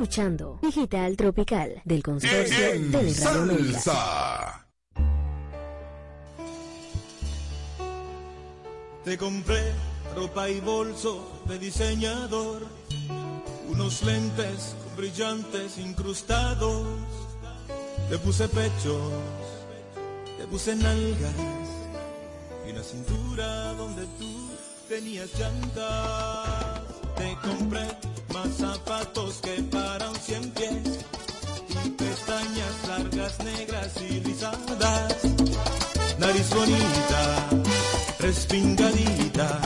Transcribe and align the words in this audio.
escuchando 0.00 0.58
Digital 0.62 1.14
Tropical 1.14 1.82
del 1.84 2.02
consorcio 2.02 3.12
Salsa. 3.12 4.66
Te 9.04 9.18
compré 9.18 9.60
ropa 10.16 10.48
y 10.48 10.58
bolso 10.60 11.42
de 11.46 11.58
diseñador, 11.58 12.66
unos 13.68 14.02
lentes 14.02 14.74
brillantes 14.96 15.76
incrustados. 15.76 16.86
Te 18.08 18.16
puse 18.16 18.48
pechos, 18.48 19.12
te 20.38 20.46
puse 20.46 20.76
nalgas 20.76 21.34
y 22.66 22.70
una 22.70 22.82
cintura 22.82 23.74
donde 23.74 24.06
tú 24.18 24.48
tenías 24.88 25.28
llantas. 25.38 26.80
Te 27.16 27.36
compré 27.46 27.86
zapatos 28.48 29.40
que 29.42 29.62
para 29.64 30.10
un 30.10 30.16
cien 30.16 30.50
pies 30.50 31.04
y 31.84 31.90
pestañas 31.90 32.74
largas, 32.88 33.38
negras 33.40 33.92
y 34.00 34.20
rizadas, 34.20 35.16
nariz 36.18 36.50
bonita, 36.50 37.48
respingadita 38.20 39.60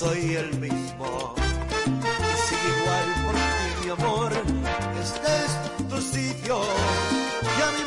soy 0.00 0.36
el 0.36 0.50
mismo. 0.58 1.34
Y 1.86 2.68
igual 2.72 3.08
por 3.24 3.34
ti, 3.34 3.84
mi 3.84 3.90
amor, 3.90 4.32
este 5.02 5.30
es 5.44 5.88
tu 5.88 6.00
sitio. 6.00 6.60
Y 7.42 7.62
a 7.62 7.68
mí 7.74 7.82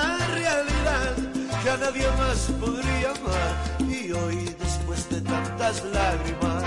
la 0.00 0.18
realidad 0.34 1.14
que 1.62 1.70
a 1.70 1.76
nadie 1.76 2.08
más 2.18 2.38
podría 2.60 3.10
amar. 3.10 3.52
Y 3.80 4.12
hoy, 4.12 4.54
después 4.58 5.08
de 5.10 5.20
tantas 5.20 5.84
lágrimas, 5.84 6.64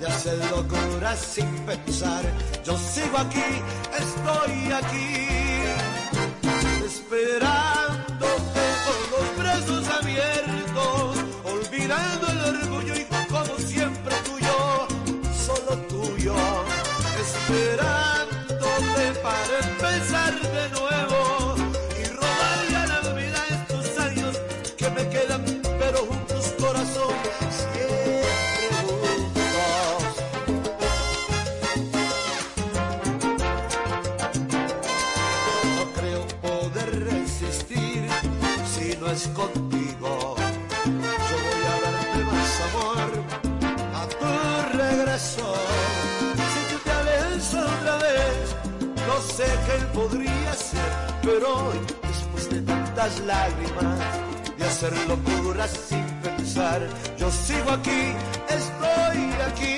de 0.00 0.06
hacer 0.06 0.38
locura 0.50 1.16
sin 1.16 1.50
pensar, 1.60 2.24
yo 2.64 2.76
sigo 2.76 3.18
aquí, 3.18 3.48
estoy 4.04 4.72
aquí, 4.72 5.95
esperándote 7.08 7.75
sé 49.36 49.44
qué 49.66 49.76
podría 49.98 50.52
ser, 50.54 50.90
pero 51.22 51.46
hoy, 51.66 51.78
después 52.08 52.48
de 52.48 52.60
tantas 52.62 53.20
lágrimas, 53.20 53.98
de 54.56 54.64
hacer 54.64 54.92
locuras 55.08 55.70
sin 55.88 56.06
pensar, 56.22 56.80
yo 57.18 57.30
sigo 57.30 57.70
aquí, 57.70 58.02
estoy 58.48 59.20
aquí. 59.48 59.76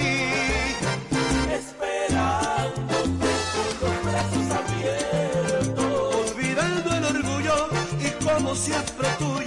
Esperándote 1.61 3.31
con 3.55 3.71
los 3.83 3.97
brazos 4.07 4.47
abiertos, 4.61 6.31
olvidando 6.31 6.89
el 6.99 7.05
orgullo 7.17 7.57
y 8.07 8.25
como 8.25 8.55
siempre 8.55 9.09
tuyo, 9.19 9.38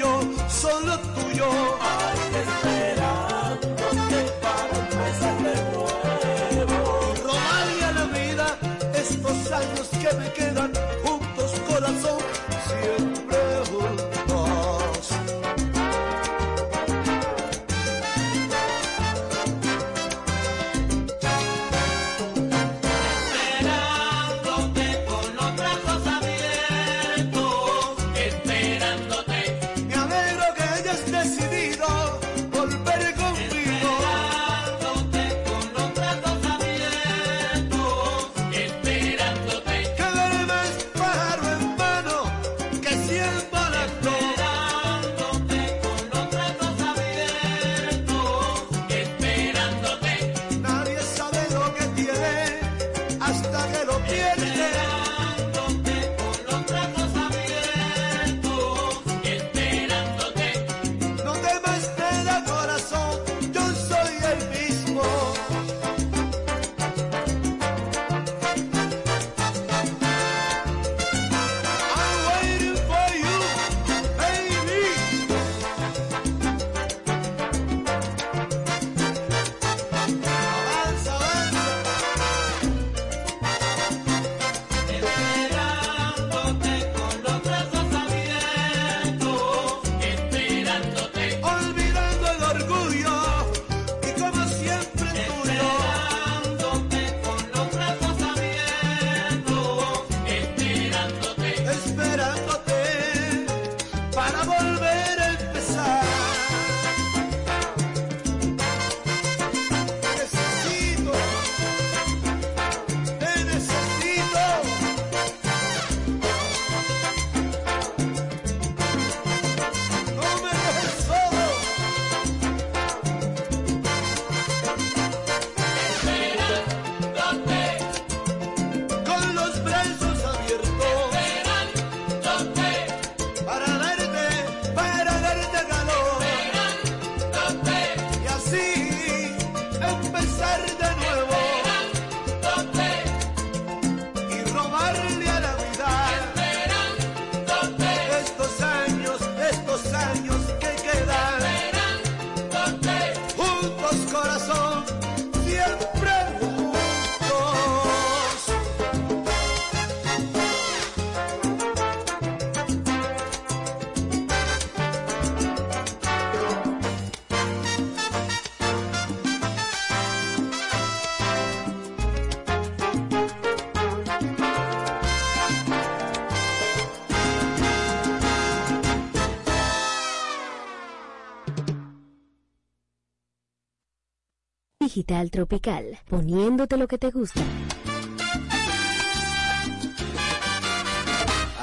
Digital 184.91 185.31
Tropical, 185.31 185.99
poniéndote 186.09 186.75
lo 186.75 186.85
que 186.85 186.97
te 186.97 187.11
gusta. 187.11 187.39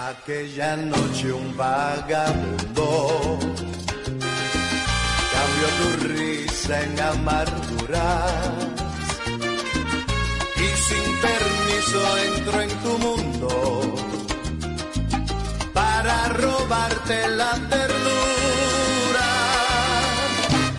Aquella 0.08 0.76
noche 0.76 1.30
un 1.30 1.54
vagabundo 1.54 3.38
cambió 5.34 5.68
tu 5.78 5.88
risa 6.08 6.82
en 6.84 7.00
amarguras 7.00 8.32
y 10.56 10.68
sin 10.88 11.08
permiso 11.26 12.00
entró 12.30 12.60
en 12.62 12.72
tu 12.84 12.92
mundo 13.06 13.50
para 15.74 16.28
robarte 16.30 17.28
la 17.28 17.52
ternura 17.68 19.28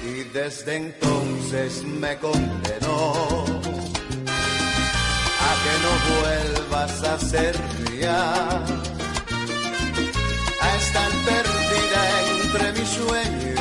y 0.04 0.24
desde 0.34 0.78
entonces 0.78 1.29
me 1.52 2.16
condenó 2.20 3.14
a 5.40 5.52
que 5.64 5.74
no 5.84 5.92
vuelvas 6.22 7.04
a 7.04 7.18
ser 7.18 7.56
mía. 7.90 8.20
A 10.62 10.76
estar 10.76 11.12
perdida 11.26 12.02
entre 12.44 12.66
mis 12.74 12.90
sueños 12.90 13.59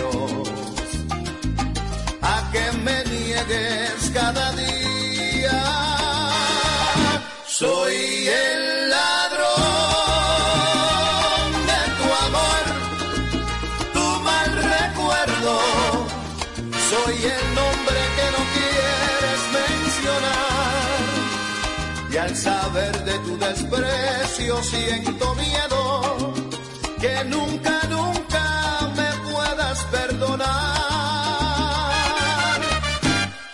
desprecio 23.39 24.63
siento 24.63 25.35
miedo 25.35 26.35
que 27.01 27.25
nunca, 27.25 27.81
nunca 27.89 28.91
me 28.97 29.33
puedas 29.33 29.85
perdonar. 29.85 30.49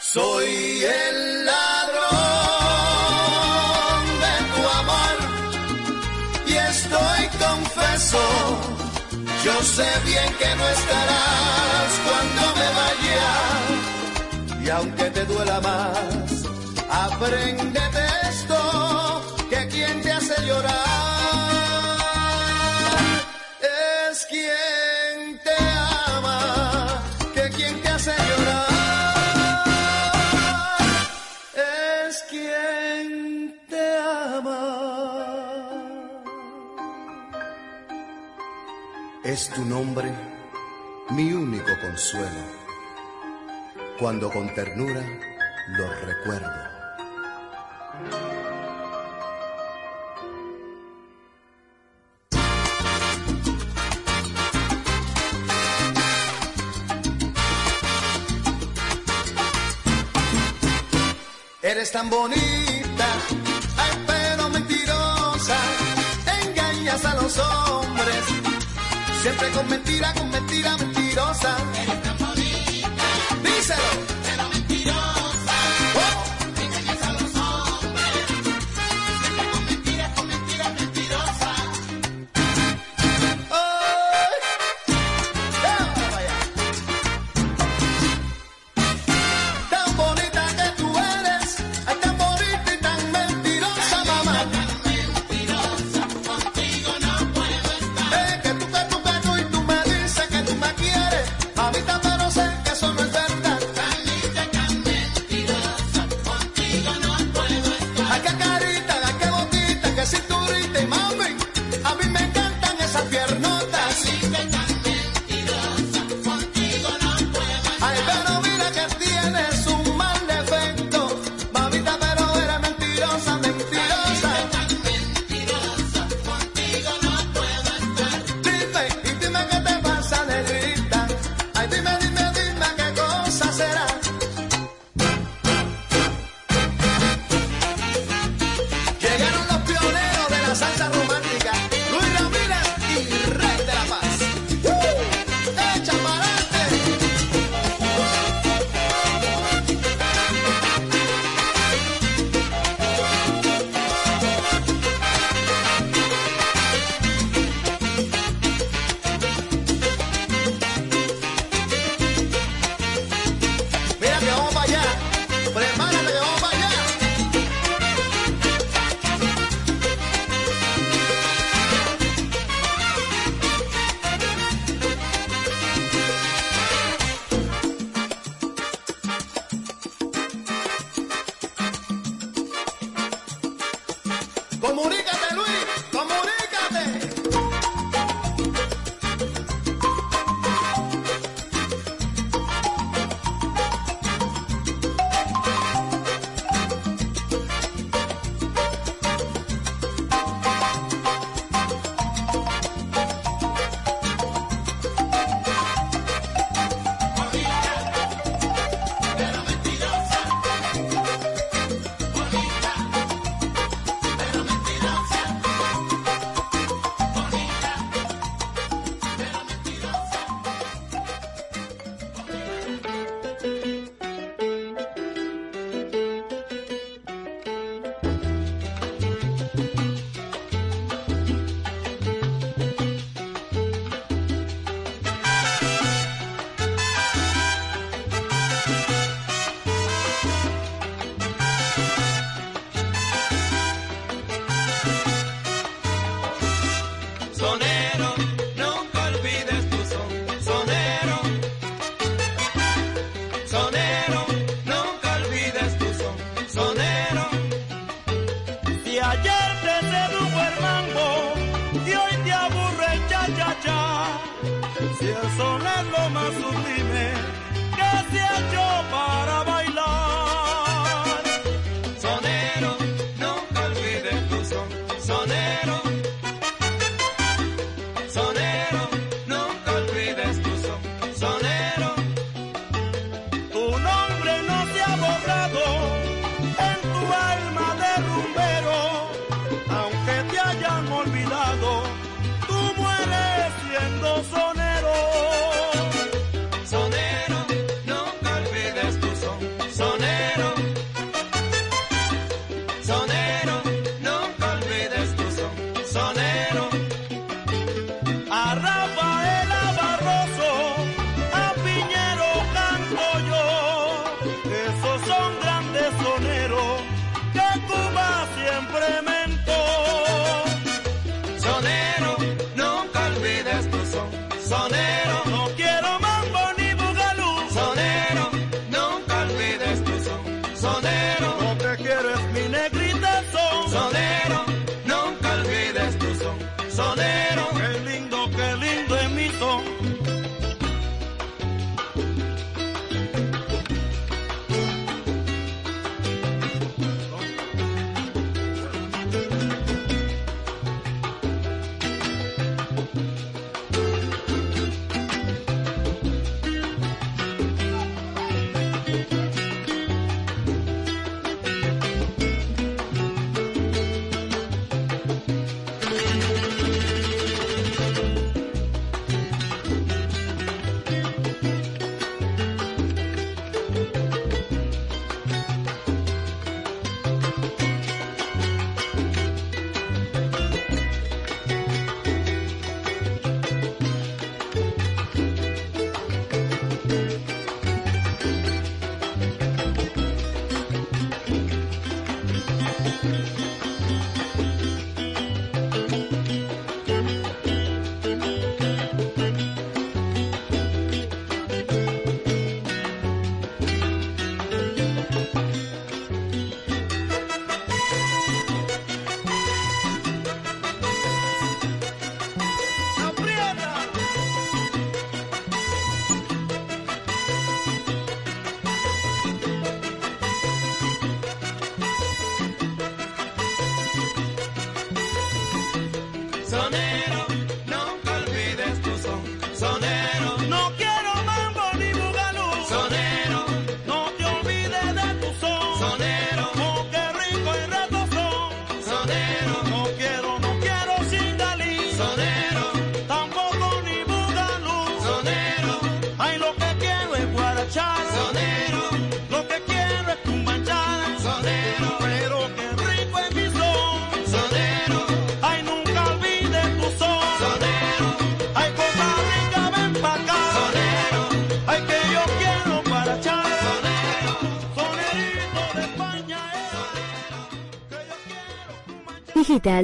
Soy 0.01 0.85
el 0.85 1.45
ladrón 1.45 2.15
de 4.25 4.35
tu 4.55 4.63
amor 4.83 5.17
y 6.47 6.53
estoy 6.55 7.23
confeso. 7.47 8.23
Yo 9.45 9.55
sé 9.63 9.89
bien 10.07 10.35
que 10.39 10.51
no 10.57 10.67
estarás 10.69 11.91
cuando 12.07 12.43
me 12.61 12.69
vaya 12.81 13.27
y 14.65 14.67
aunque 14.71 15.05
te 15.11 15.25
duela 15.27 15.61
más, 15.61 16.45
apréndete 16.89 18.03
esto 18.31 18.94
es 24.11 24.27
quien 24.27 25.41
te 25.43 25.57
ama, 26.17 27.03
que 27.35 27.49
quien 27.51 27.81
te 27.83 27.89
hace 27.89 28.13
llorar 28.13 29.65
es 32.07 32.25
quien 32.31 33.61
te 33.69 33.97
ama. 34.37 34.63
Es 39.25 39.49
tu 39.51 39.65
nombre 39.65 40.13
mi 41.11 41.33
único 41.33 41.71
consuelo. 41.81 42.45
Cuando 43.99 44.31
con 44.31 44.55
ternura 44.55 45.03
lo 45.69 45.89
recuerdo. 46.07 46.75
Eres 61.75 61.91
tan 61.91 62.09
bonita, 62.09 63.07
ay, 63.77 64.05
pero 64.07 64.49
mentirosa. 64.49 65.57
Engañas 66.41 67.05
a 67.05 67.15
los 67.17 67.37
hombres, 67.37 68.25
siempre 69.23 69.51
con 69.51 69.69
mentira, 69.69 70.15
con 70.15 70.31
mentira 70.31 70.77
mentirosa. 70.77 71.57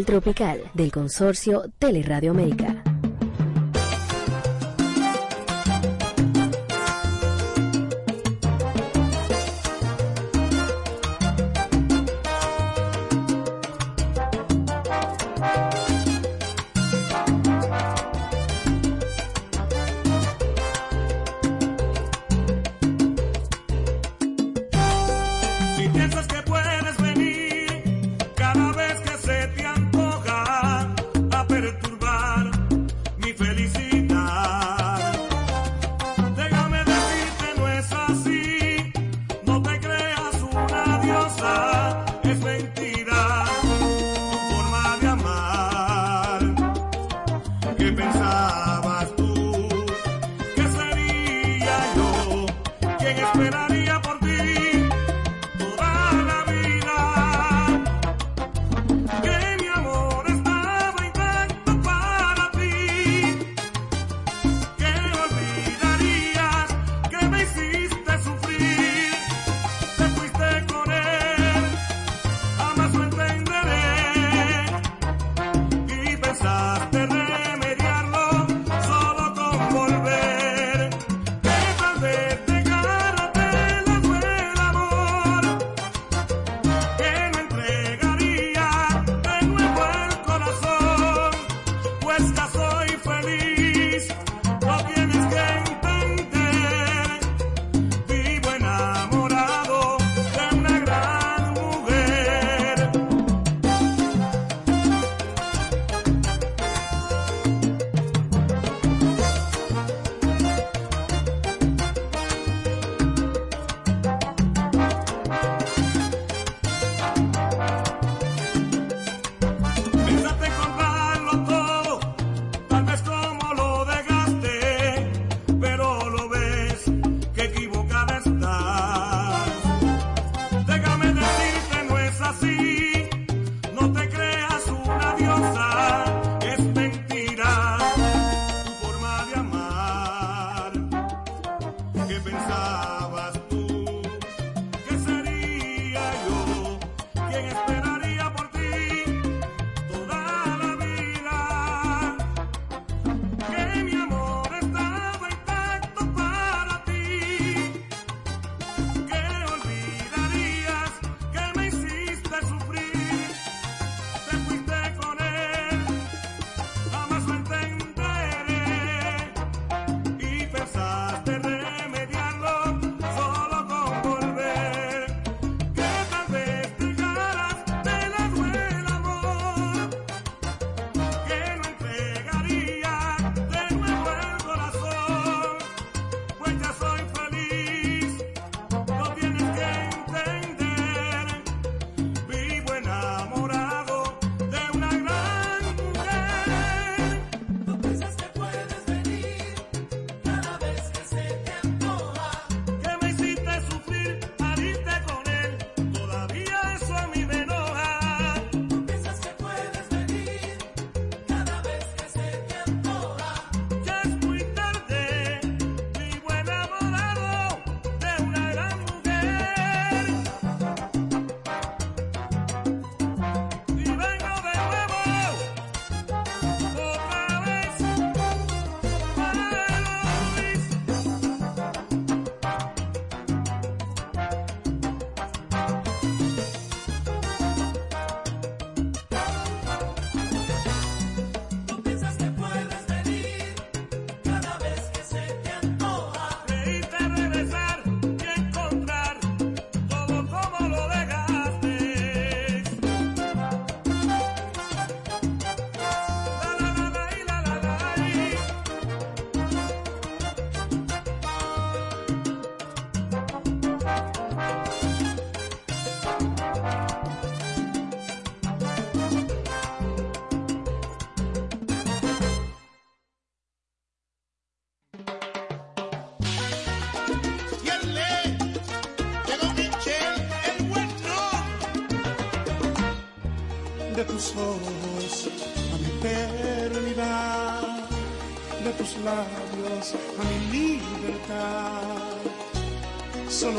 Tropical 0.05 0.61
del 0.75 0.93
consorcio 0.93 1.64
Teleradio 1.79 2.33
América. 2.33 2.80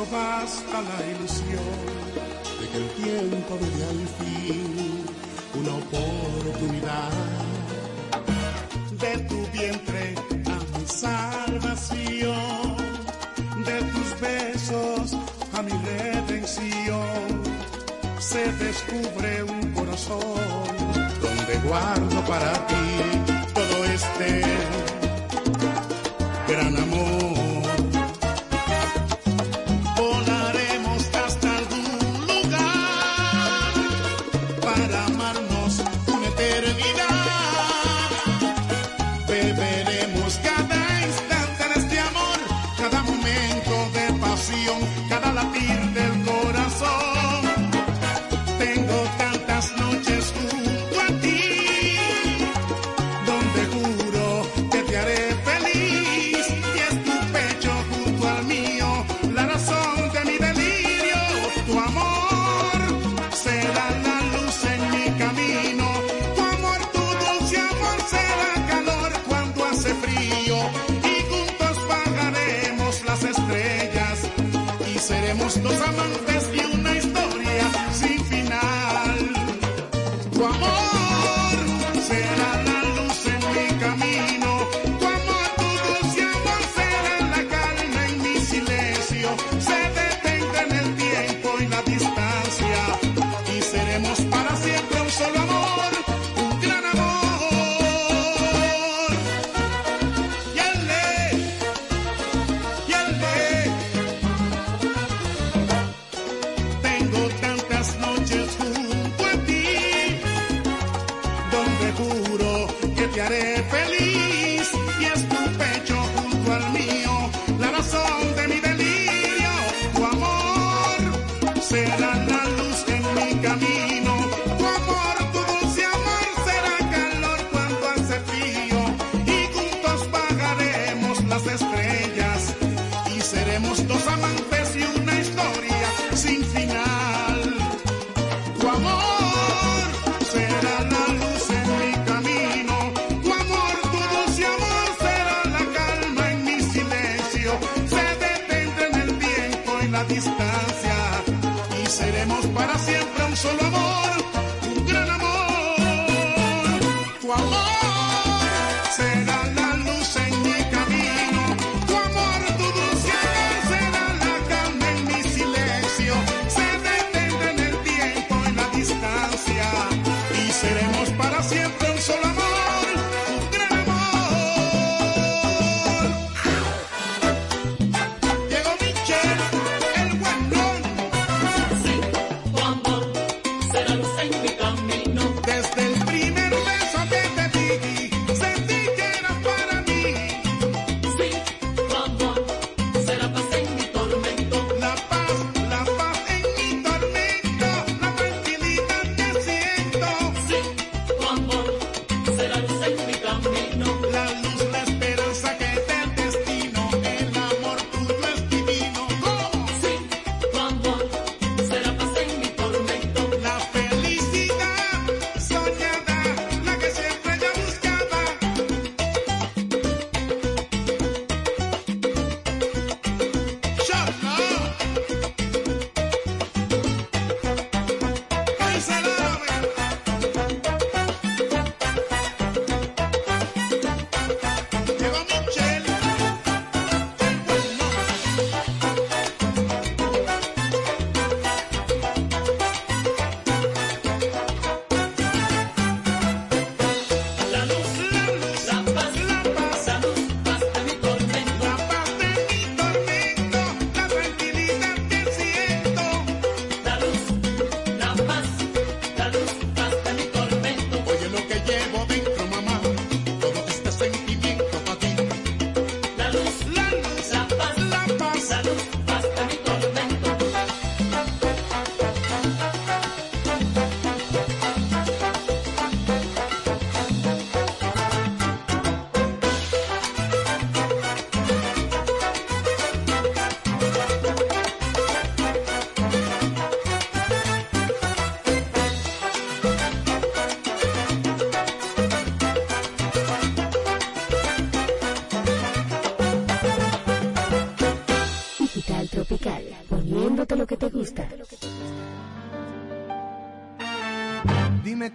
Basta 0.05 0.81
la 0.81 1.10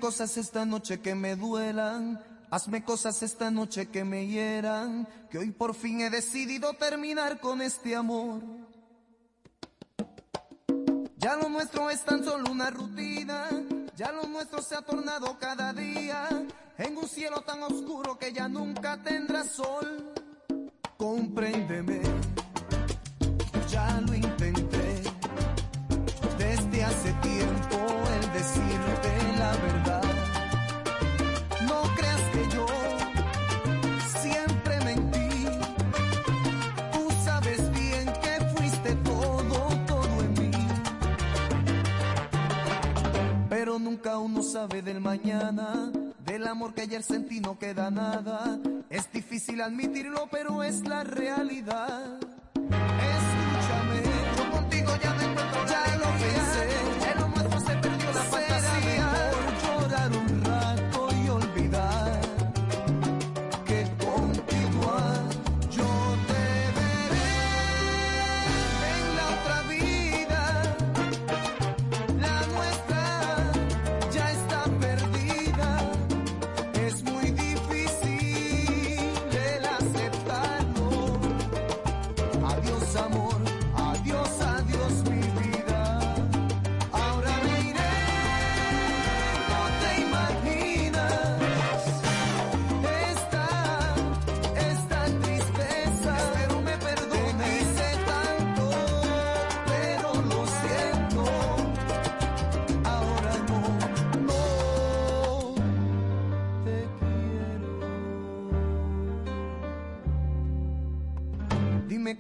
cosas 0.07 0.37
esta 0.37 0.65
noche 0.65 1.01
que 1.01 1.17
me 1.17 1.35
duelan. 1.35 2.23
Hazme 2.49 2.85
cosas 2.85 3.25
esta 3.25 3.51
noche 3.51 3.89
que 3.89 4.05
me 4.05 4.29
hieran. 4.29 5.09
Que 5.29 5.39
hoy 5.39 5.51
por 5.51 5.75
fin 5.75 6.01
he 6.01 6.11
decidido 6.11 6.75
terminar 6.75 7.41
con 7.41 7.61
este 7.61 7.97
amor. 7.97 8.41
Ya 11.17 11.35
lo 11.35 11.49
nuestro 11.49 11.91
es 11.91 12.05
tan 12.05 12.25
solo 12.25 12.53
una 12.53 12.71
rutina. 12.71 13.49
Ya 13.97 14.13
lo 14.13 14.29
nuestro 14.29 14.63
se 14.63 14.77
ha 14.77 14.83
tornado 14.83 15.37
cada 15.41 15.73
día 15.73 16.29
en 16.79 16.97
un 16.97 17.09
cielo 17.09 17.41
tan 17.41 17.65
oscuro 17.65 18.17
que 18.17 18.33
ya 18.33 18.47
nunca 18.47 19.03
tendrá 19.03 19.43
sol. 19.43 20.15
Compréndeme, 20.97 22.01
ya 23.69 24.01
lo 24.03 24.15
sabe 44.57 44.81
del 44.81 45.03
mañana. 45.03 45.93
Del 46.25 46.47
amor 46.47 46.73
que 46.73 46.81
ayer 46.81 47.03
sentí 47.03 47.41
no 47.41 47.59
queda 47.59 47.91
nada. 47.91 48.59
Es 48.89 49.13
difícil 49.13 49.61
admitirlo, 49.61 50.29
pero 50.31 50.63
es 50.63 50.81
la 50.89 51.05
realidad. 51.05 52.19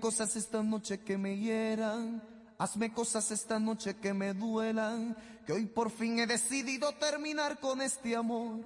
Cosas 0.06 0.36
esta 0.36 0.62
noche 0.62 1.00
que 1.00 1.18
me 1.18 1.36
hieran. 1.36 2.22
Hazme 2.58 2.92
cosas 2.92 3.28
esta 3.32 3.58
noche 3.58 3.96
que 3.96 4.14
me 4.14 4.34
duelan. 4.34 5.16
Que 5.44 5.52
hoy 5.52 5.66
por 5.66 5.90
fin 5.90 6.20
he 6.20 6.28
decidido 6.28 6.92
terminar 6.92 7.58
con 7.58 7.82
este 7.82 8.14
amor. 8.14 8.60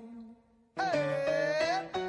¡Eh! 0.77 2.00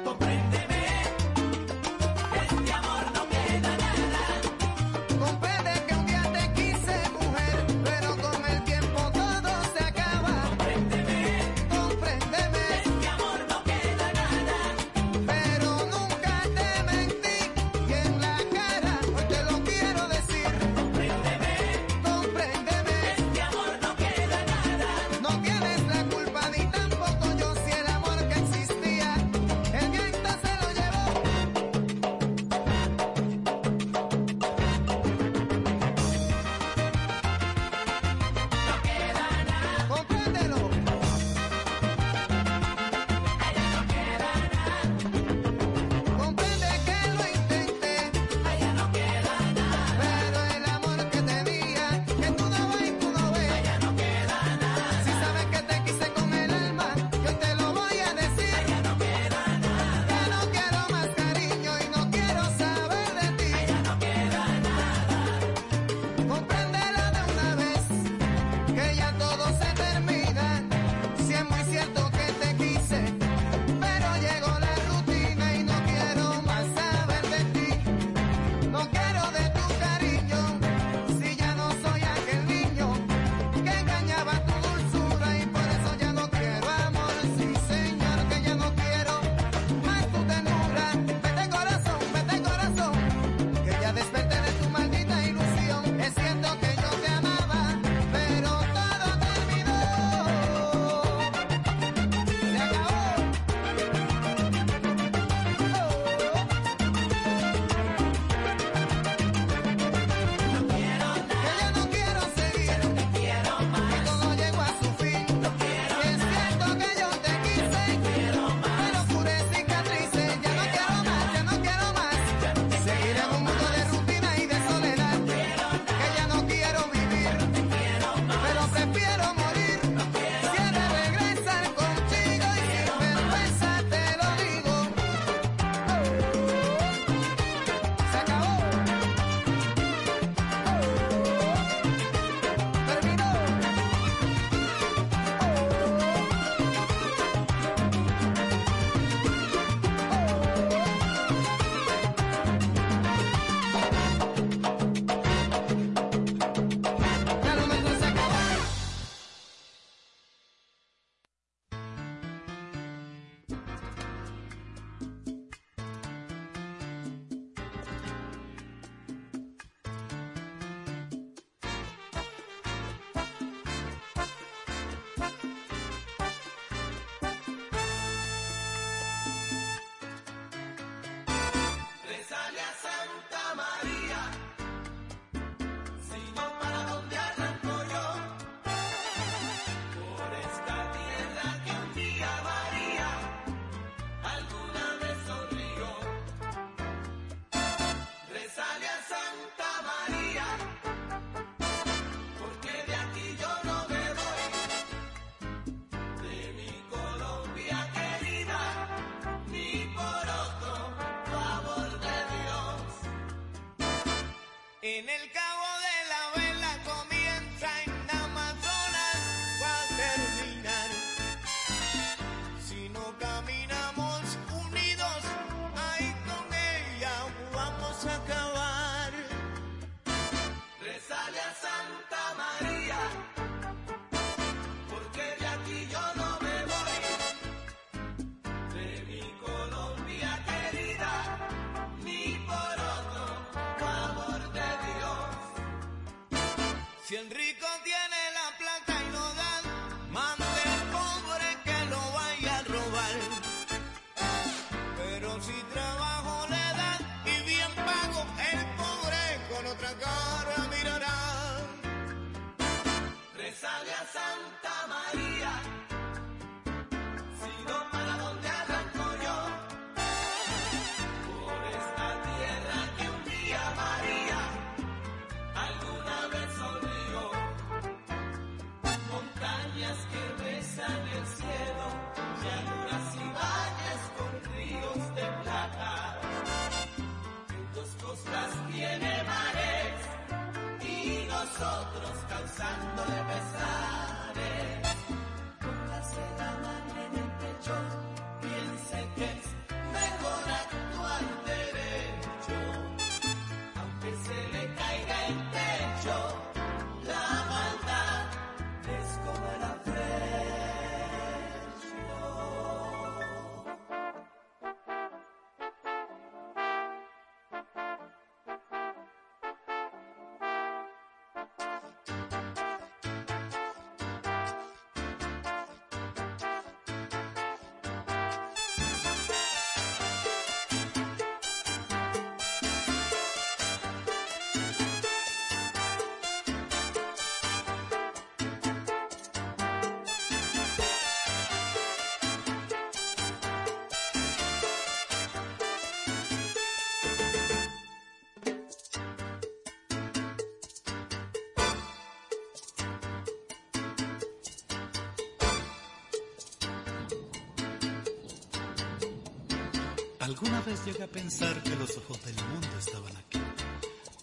Alguna 360.22 360.60
vez 360.60 360.84
llegué 360.86 361.02
a 361.02 361.08
pensar 361.08 361.60
que 361.64 361.74
los 361.74 361.96
ojos 361.96 362.24
del 362.24 362.36
mundo 362.36 362.68
estaban 362.78 363.16
aquí, 363.16 363.40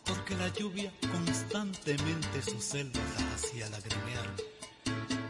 porque 0.06 0.34
la 0.38 0.48
lluvia 0.48 0.94
constantemente 1.12 2.42
sus 2.42 2.64
selvas 2.64 3.04
las 3.16 3.44
hacía 3.44 3.70
lagrimear. 3.70 4.34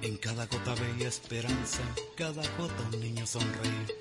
En 0.03 0.17
cada 0.17 0.45
gota 0.45 0.75
veía 0.75 1.07
esperanza, 1.07 1.79
en 1.81 2.15
cada 2.15 2.43
gota 2.55 2.83
un 2.93 2.99
niño 2.99 3.25
sonreír. 3.25 3.95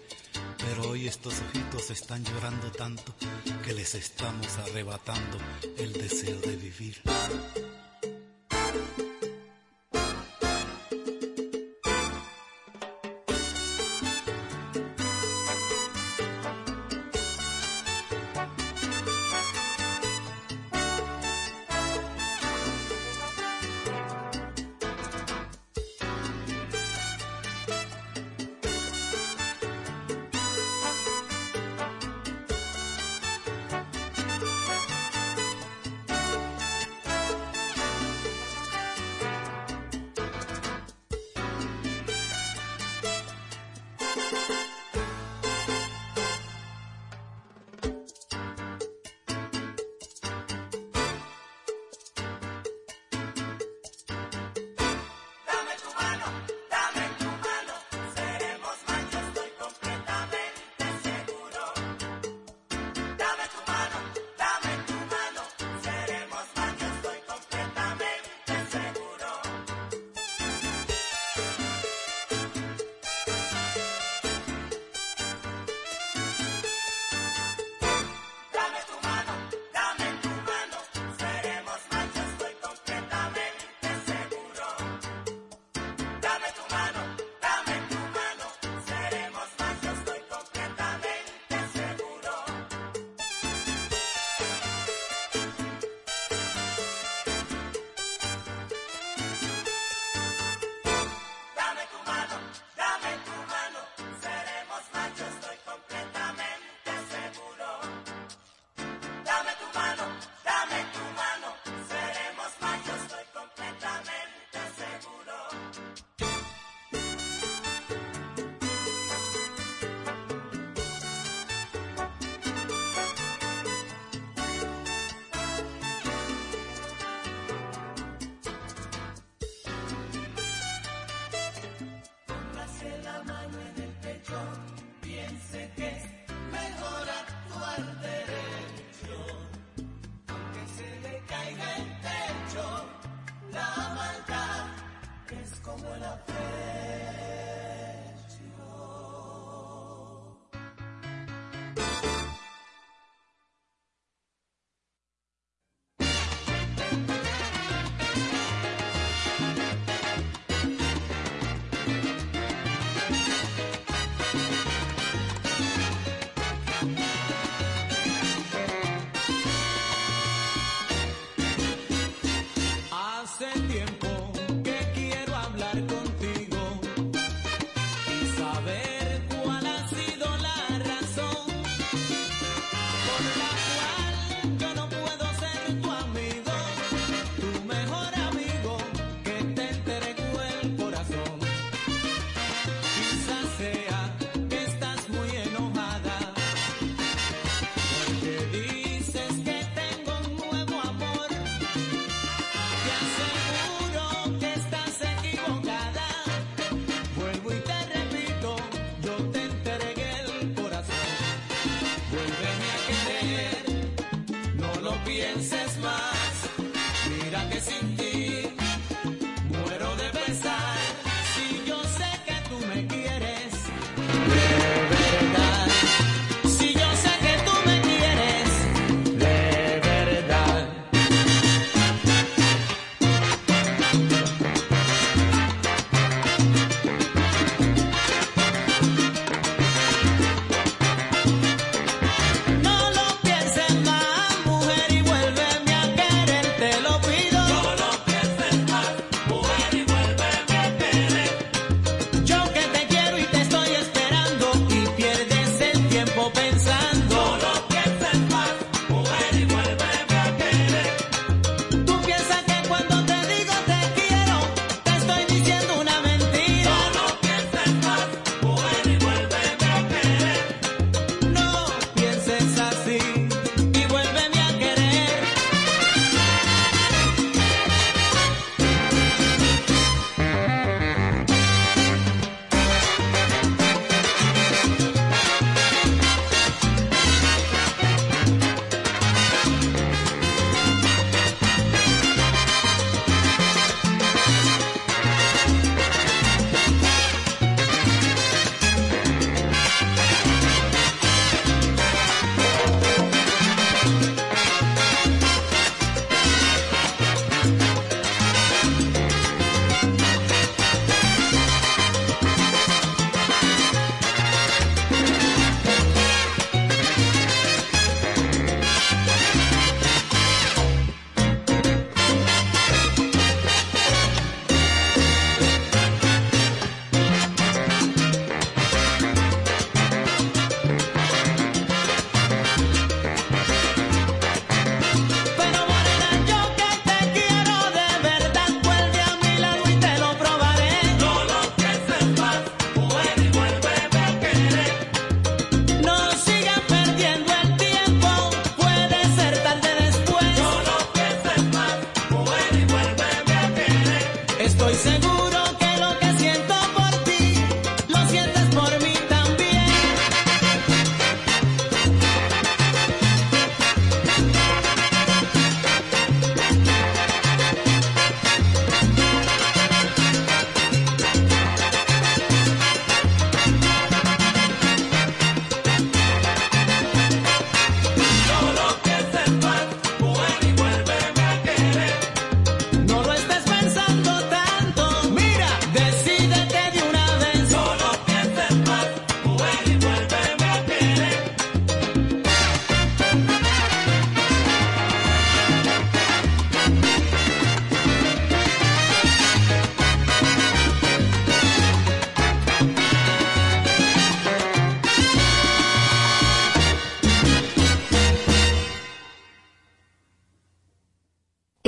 Pero 0.58 0.90
hoy 0.90 1.08
estos 1.08 1.40
ojitos 1.40 1.90
están 1.90 2.22
llorando 2.22 2.70
tanto 2.72 3.14
que 3.64 3.72
les 3.72 3.94
estamos 3.94 4.58
arrebatando 4.58 5.38
el 5.78 5.94
deseo 5.94 6.38
de 6.38 6.56
vivir. 6.56 7.00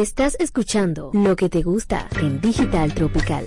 Estás 0.00 0.34
escuchando 0.40 1.10
lo 1.12 1.36
que 1.36 1.50
te 1.50 1.60
gusta 1.60 2.08
en 2.22 2.40
Digital 2.40 2.94
Tropical. 2.94 3.44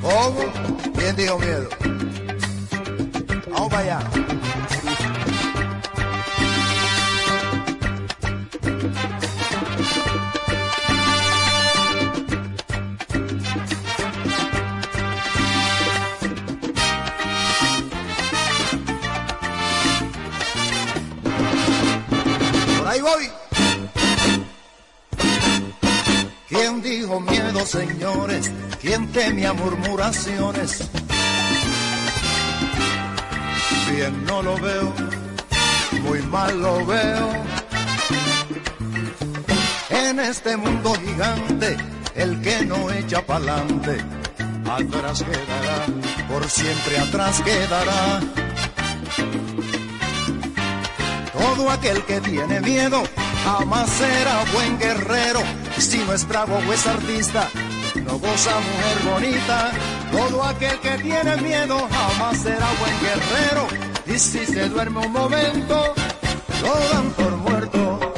¿Cómo? 0.00 0.38
¿Quién 0.94 1.14
dijo 1.14 1.38
miedo? 1.38 1.68
Murmuraciones? 29.54 30.84
Bien 33.90 34.26
no 34.26 34.42
lo 34.42 34.58
veo, 34.58 34.92
muy 36.02 36.20
mal 36.22 36.60
lo 36.60 36.84
veo. 36.84 37.32
En 39.88 40.20
este 40.20 40.58
mundo 40.58 40.94
gigante, 40.94 41.78
el 42.14 42.42
que 42.42 42.66
no 42.66 42.90
echa 42.90 43.24
pa'lante, 43.24 43.96
atrás 44.70 45.22
quedará, 45.22 45.86
por 46.28 46.50
siempre 46.50 46.98
atrás 46.98 47.40
quedará. 47.40 48.20
Todo 51.32 51.70
aquel 51.70 52.02
que 52.04 52.20
tiene 52.20 52.60
miedo 52.60 53.02
jamás 53.44 53.88
será 53.88 54.44
buen 54.52 54.78
guerrero. 54.78 55.40
Si 55.78 55.98
no 55.98 56.12
es 56.12 56.28
bravo 56.28 56.58
o 56.68 56.72
es 56.72 56.86
artista, 56.86 57.48
no 58.04 58.18
goza 58.18 58.54
mujer 58.60 58.98
bonita. 59.12 59.70
Todo 60.12 60.44
aquel 60.44 60.78
que 60.80 60.98
tiene 60.98 61.36
miedo 61.38 61.88
jamás 61.90 62.38
será 62.42 62.66
buen 62.80 63.00
guerrero. 63.00 63.66
Y 64.06 64.18
si 64.18 64.46
se 64.46 64.68
duerme 64.68 65.00
un 65.00 65.12
momento, 65.12 65.94
lo 66.62 66.74
dan 66.92 67.10
por 67.10 67.36
muerto. 67.36 68.14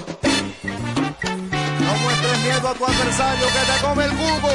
No 1.84 1.96
muestres 2.02 2.38
miedo 2.44 2.68
a 2.68 2.74
tu 2.74 2.84
adversario 2.84 3.46
que 3.46 3.72
te 3.72 3.86
come 3.86 4.04
el 4.04 4.10
jugo. 4.10 4.50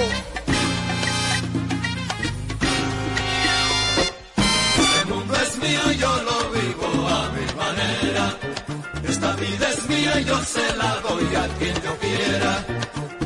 Este 4.83 5.05
mundo 5.11 5.33
es 5.35 5.57
mío 5.57 5.91
y 5.91 5.97
yo 5.97 6.21
lo 6.23 6.51
vivo 6.51 7.07
a 7.07 7.29
mi 7.35 7.45
manera. 7.63 8.37
Esta 9.07 9.33
vida 9.33 9.69
es 9.69 9.89
mía 9.89 10.19
y 10.19 10.23
yo 10.25 10.37
se 10.43 10.75
la 10.75 10.95
doy 11.01 11.35
a 11.35 11.47
quien 11.57 11.75
yo 11.81 11.97
quiera. 11.97 12.65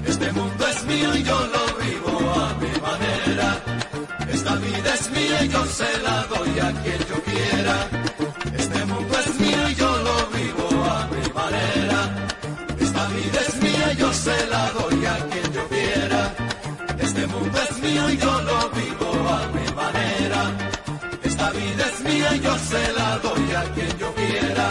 Este 0.05 0.31
mundo 0.31 0.67
es 0.67 0.83
mío 0.85 1.15
y 1.15 1.23
yo 1.23 1.39
lo 1.47 1.76
mi 2.61 2.71
manera. 2.87 3.47
Esta 4.31 4.55
vida 4.55 4.93
es 4.93 5.09
mía 5.11 5.43
y 5.43 5.47
yo 5.49 5.65
se 5.65 5.89
la 6.05 6.23
doy 6.33 6.59
a 6.59 6.69
quien 6.81 6.99
yo 7.09 7.17
quiera. 7.29 7.75
Este 8.57 8.85
mundo 8.85 9.13
es 9.19 9.39
mío 9.39 9.69
y 9.69 9.75
yo 9.75 9.91
lo 10.07 10.17
vivo 10.37 10.67
a 10.83 11.07
mi 11.13 11.25
manera. 11.39 11.99
Esta 12.79 13.07
vida 13.07 13.39
es 13.47 13.55
mía 13.61 13.93
y 13.93 13.95
yo 13.97 14.13
se 14.13 14.47
la 14.47 14.71
doy 14.71 15.05
a 15.05 15.17
quien 15.29 15.53
yo 15.53 15.67
quiera. 15.67 16.21
Este 16.99 17.27
mundo 17.27 17.57
es 17.69 17.77
mío 17.85 18.09
y 18.09 18.17
yo 18.17 18.41
lo 18.49 18.69
vivo 18.79 19.09
a 19.37 19.41
mi 19.55 19.67
manera. 19.81 20.41
Esta 21.23 21.49
vida 21.51 21.83
es 21.91 21.99
mía 22.01 22.35
y 22.35 22.39
yo 22.39 22.57
se 22.71 22.93
la 22.93 23.17
doy 23.19 23.51
a 23.51 23.63
quien 23.73 23.97
yo 23.97 24.13
quiera. 24.15 24.67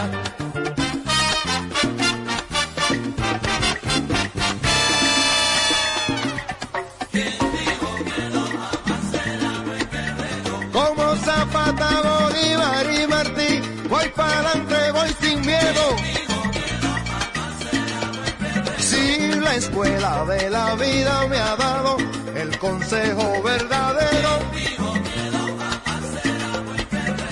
Escuela 19.77 20.25
de 20.25 20.49
la 20.49 20.75
vida 20.75 21.27
me 21.27 21.37
ha 21.37 21.55
dado 21.55 21.97
el 22.35 22.57
consejo 22.57 23.43
verdadero. 23.43 24.29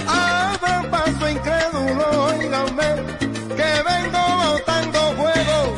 Abran 0.07 0.91
paso 0.91 1.29
incrédulo, 1.29 2.25
oíganme, 2.25 2.89
que 3.57 3.71
vengo 3.89 4.23
botando 4.51 4.99
fuego. 5.19 5.75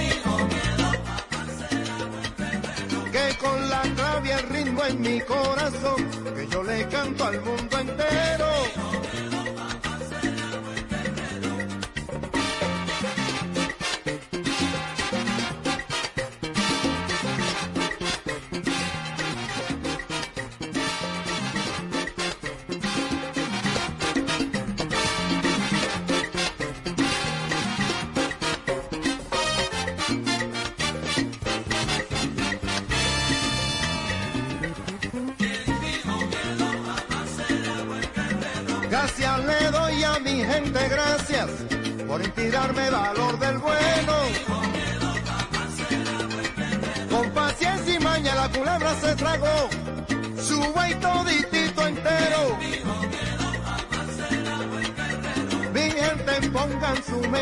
Que 3.14 3.38
con 3.38 3.70
la 3.70 3.82
y 4.26 4.30
el 4.30 4.50
ritmo 4.50 4.84
en 4.84 5.02
mi 5.02 5.22
corazón, 5.22 6.10
que 6.36 6.48
yo 6.48 6.64
le 6.64 6.86
canto 6.90 7.24
al 7.24 7.42
mundo 7.42 7.80
entero. 7.80 8.87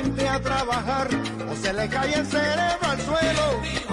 Mente 0.02 0.28
a 0.28 0.40
trabajar 0.40 1.08
o 1.50 1.56
se 1.56 1.74
le 1.74 1.88
cae 1.88 2.14
el 2.16 2.26
cerebro 2.26 2.88
al 2.90 3.02
suelo. 3.02 3.85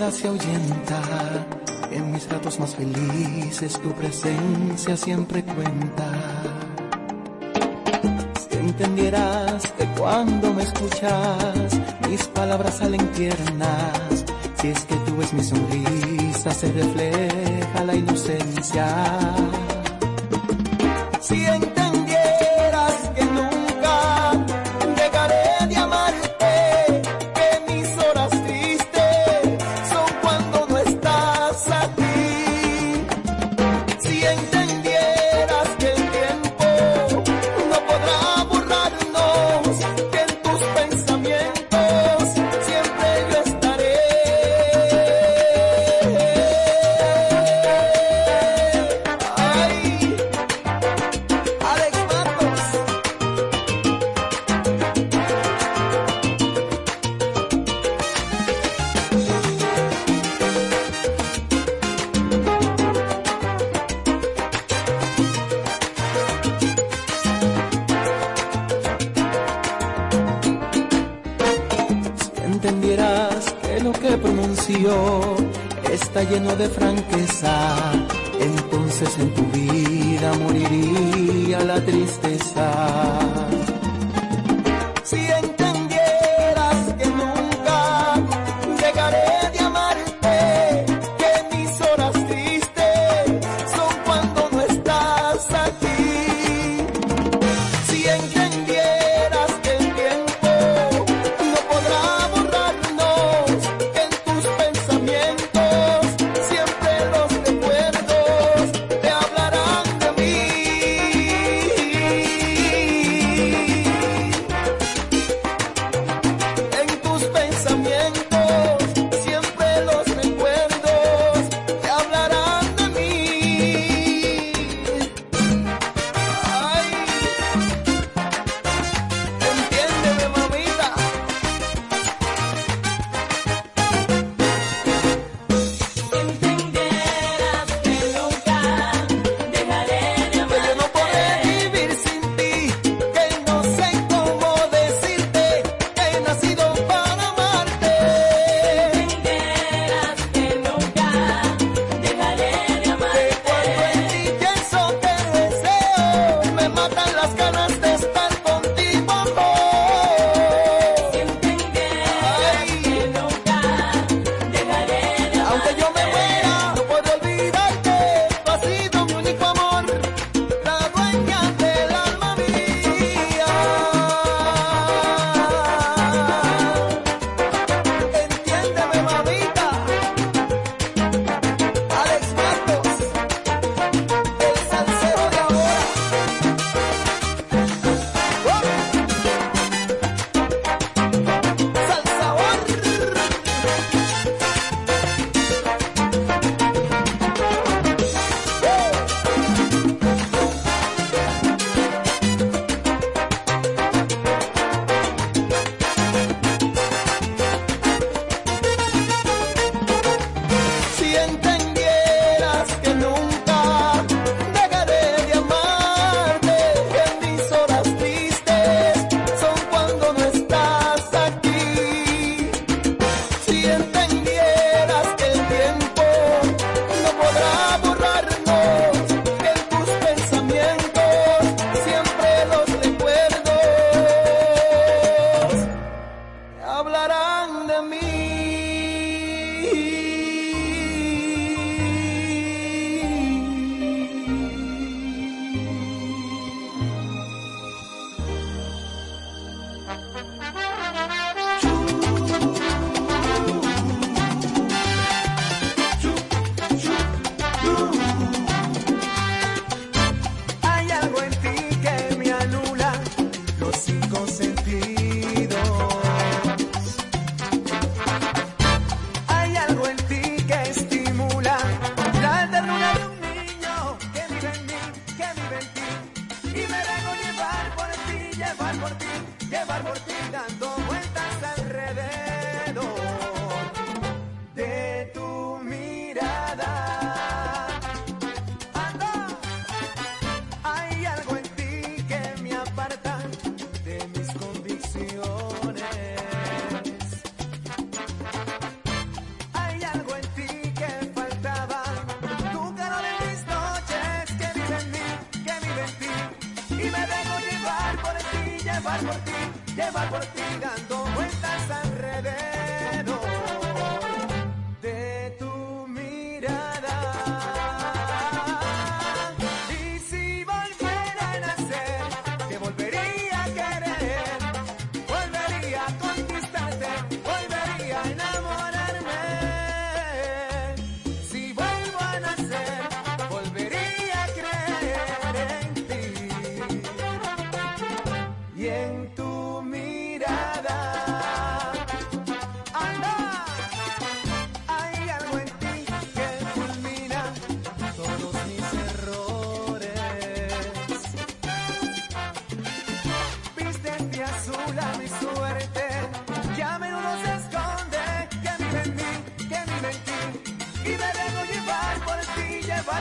nada 0.00 0.12
se 0.12 0.28
ahuyenta. 0.28 1.02
En 1.90 2.12
mis 2.12 2.28
ratos 2.30 2.58
más 2.58 2.74
felices 2.74 3.78
tu 3.80 3.92
presencia 3.92 4.96
siempre 4.96 5.44
cuenta. 5.44 6.08
Si 8.48 8.56
entendieras 8.56 9.70
que 9.76 9.84
cuando 9.98 10.54
me 10.54 10.62
escuchas 10.62 11.78
mis 12.08 12.22
palabras 12.28 12.78
salen 12.78 13.06
tiernas. 13.12 14.24
Si 14.60 14.68
es 14.68 14.84
que 14.84 14.94
tú 15.06 15.16
ves 15.18 15.32
mi 15.34 15.42
sonrisa 15.42 16.50
se 16.52 16.72
refleja 16.72 17.84
la 17.84 17.94
inocencia. 17.94 18.86
Si 21.20 21.44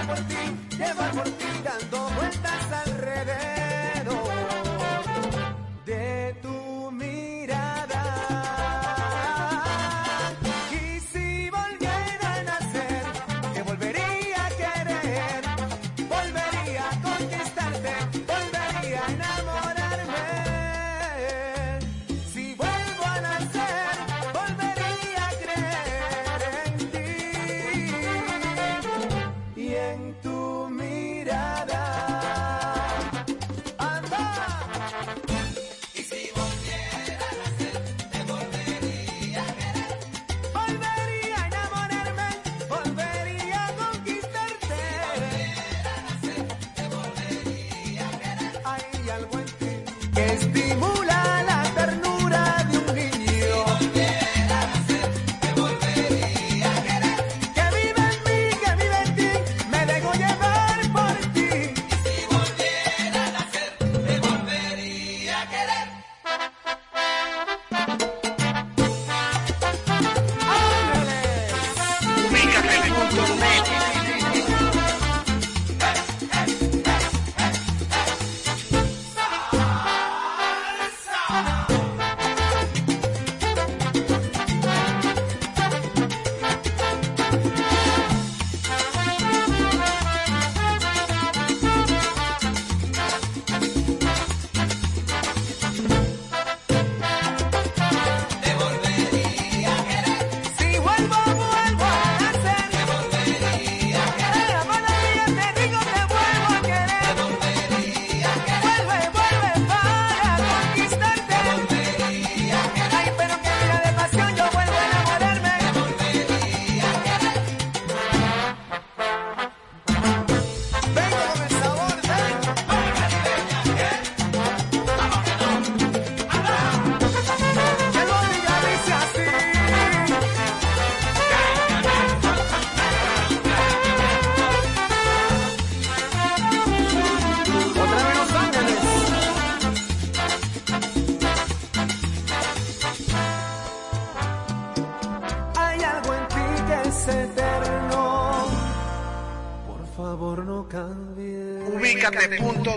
por 0.08 0.18
ti, 0.28 0.78
llevar 0.78 1.12
por 1.12 1.24
ti. 1.24 1.39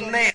Net 0.01 0.32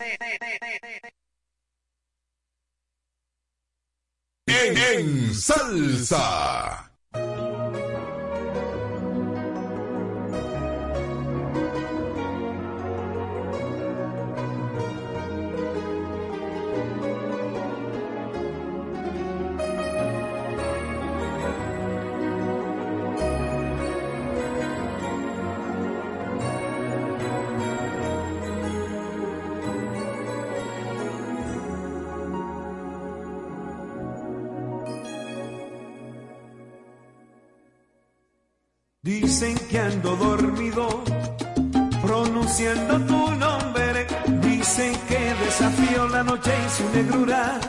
que 45.18 45.34
desafió 45.46 46.08
la 46.10 46.24
noche 46.24 46.52
y 46.66 46.70
su 46.78 46.86
negrura, 46.96 47.60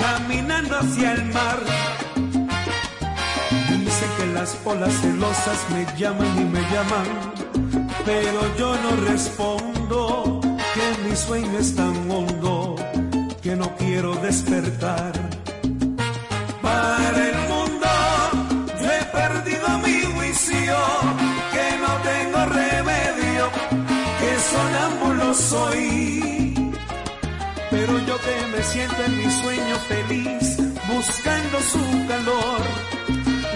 caminando 0.00 0.78
hacia 0.78 1.12
el 1.12 1.24
mar. 1.32 1.58
Dice 3.84 4.06
que 4.16 4.26
las 4.34 4.56
olas 4.64 4.92
celosas 5.00 5.58
me 5.72 5.86
llaman 5.98 6.32
y 6.42 6.44
me 6.44 6.60
llaman, 6.72 7.08
pero 8.04 8.40
yo 8.58 8.76
no 8.84 8.90
respondo, 9.10 10.40
que 10.74 11.08
mi 11.08 11.16
sueño 11.16 11.58
es 11.58 11.74
tan 11.74 12.10
hondo, 12.10 12.76
que 13.42 13.56
no 13.56 13.74
quiero 13.76 14.14
despertar. 14.16 15.12
Para 16.62 17.18
el 17.30 17.38
mundo 17.52 17.88
yo 18.80 18.86
he 18.96 19.04
perdido 19.20 19.68
mi 19.84 19.98
juicio, 20.14 20.76
que 21.54 21.66
no 21.84 21.92
tengo 22.10 22.40
remedio, 22.60 23.44
que 24.20 24.30
son 24.50 24.70
amor 24.88 25.05
no 25.26 25.34
soy, 25.34 26.54
pero 27.70 27.98
yo 28.06 28.16
que 28.26 28.56
me 28.56 28.62
siento 28.62 29.02
en 29.04 29.18
mi 29.18 29.30
sueño 29.30 29.76
feliz, 29.88 30.56
buscando 30.86 31.60
su 31.72 32.06
calor. 32.06 32.60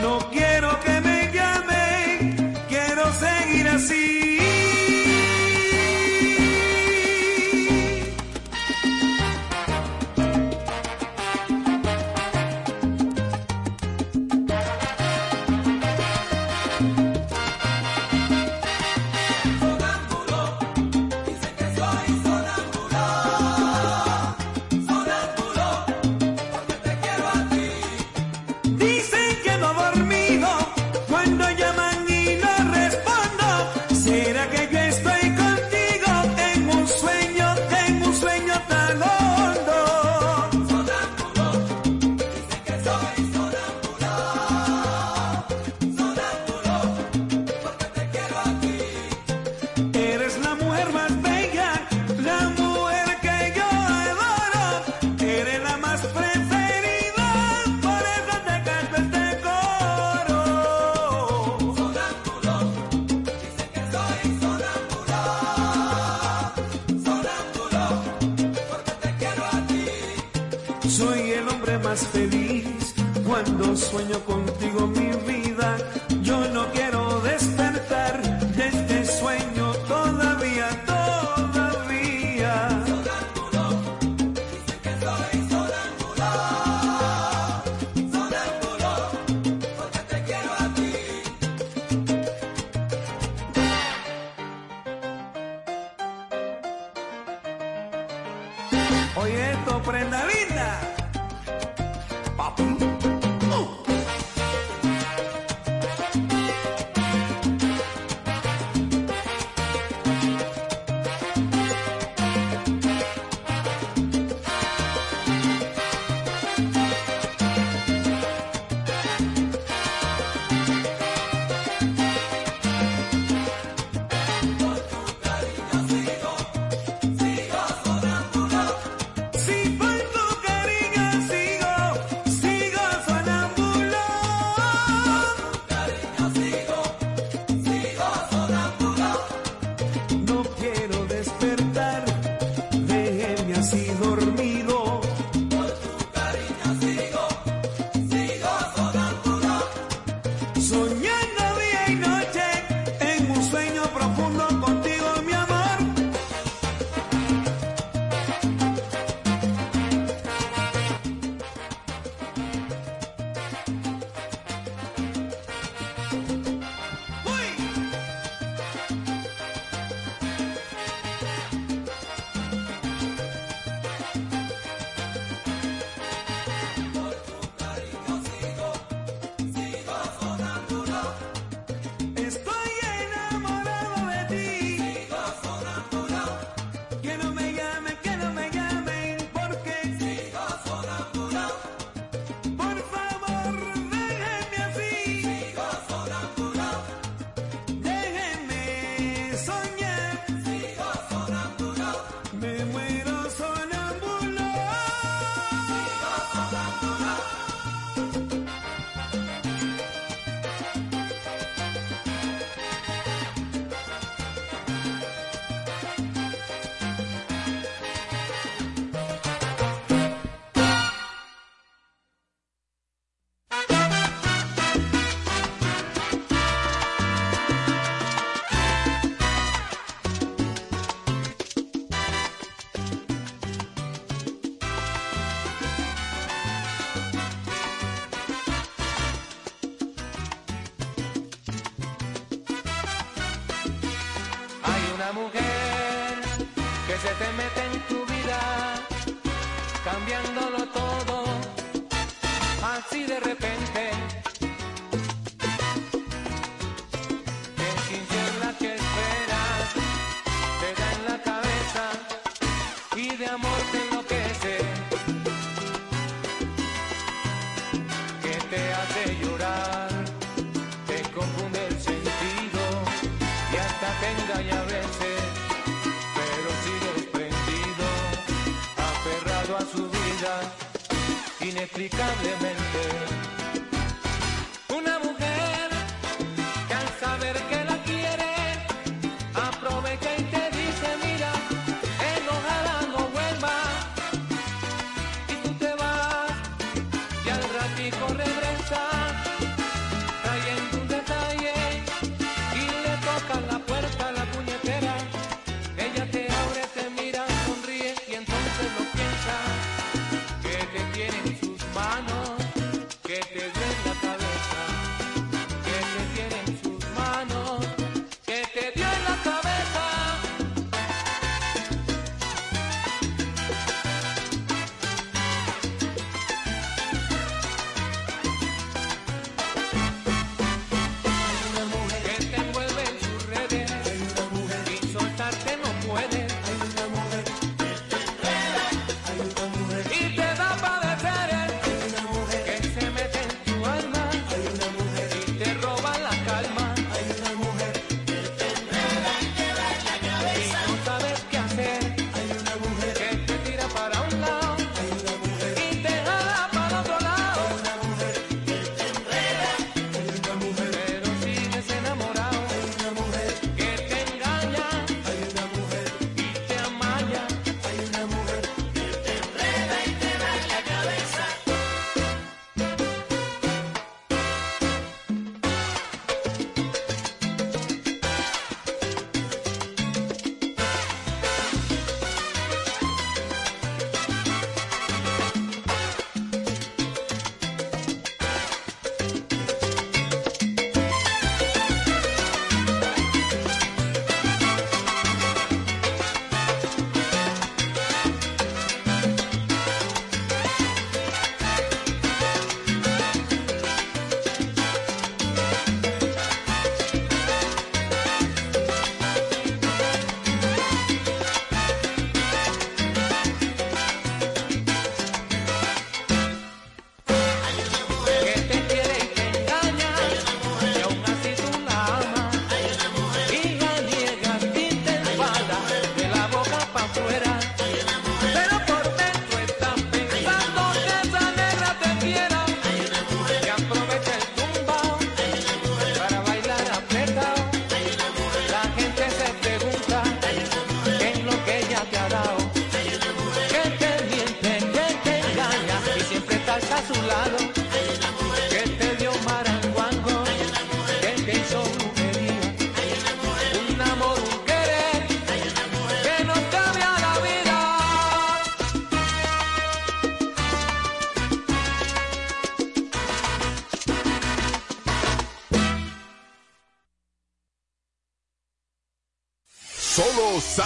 No 0.03 0.19
quiero 0.31 0.81
que 0.81 1.01
me 1.01 1.31
llamen, 1.33 2.55
quiero 2.69 3.05
seguir 3.13 3.69
así. 3.69 4.20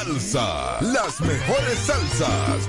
Las 0.06 1.20
mejores 1.20 1.78
salsas. 1.78 2.68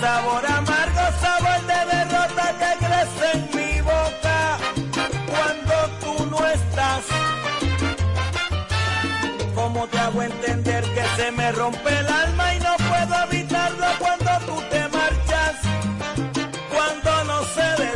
sabor 0.00 0.46
amargo, 0.46 1.04
sabor 1.20 1.60
de 1.70 1.80
derrota 1.96 2.46
que 2.60 2.70
crece 2.84 3.26
en 3.34 3.42
mi 3.56 3.80
boca 3.82 4.58
cuando 5.32 5.74
tú 6.00 6.26
no 6.26 6.46
estás? 6.46 7.02
¿Cómo 9.54 9.86
te 9.88 9.98
hago 9.98 10.22
entender 10.22 10.84
que 10.94 11.04
se 11.16 11.32
me 11.32 11.52
rompe 11.52 11.98
el 11.98 12.08
alma 12.08 12.54
y 12.54 12.60
no 12.60 12.76
puedo 12.88 13.24
evitarlo 13.24 13.86
cuando 13.98 14.30
tú 14.46 14.62
te 14.70 14.88
marchas? 14.88 15.56
Cuando 16.72 17.24
no 17.24 17.44
sé 17.54 17.82
de 17.82 17.90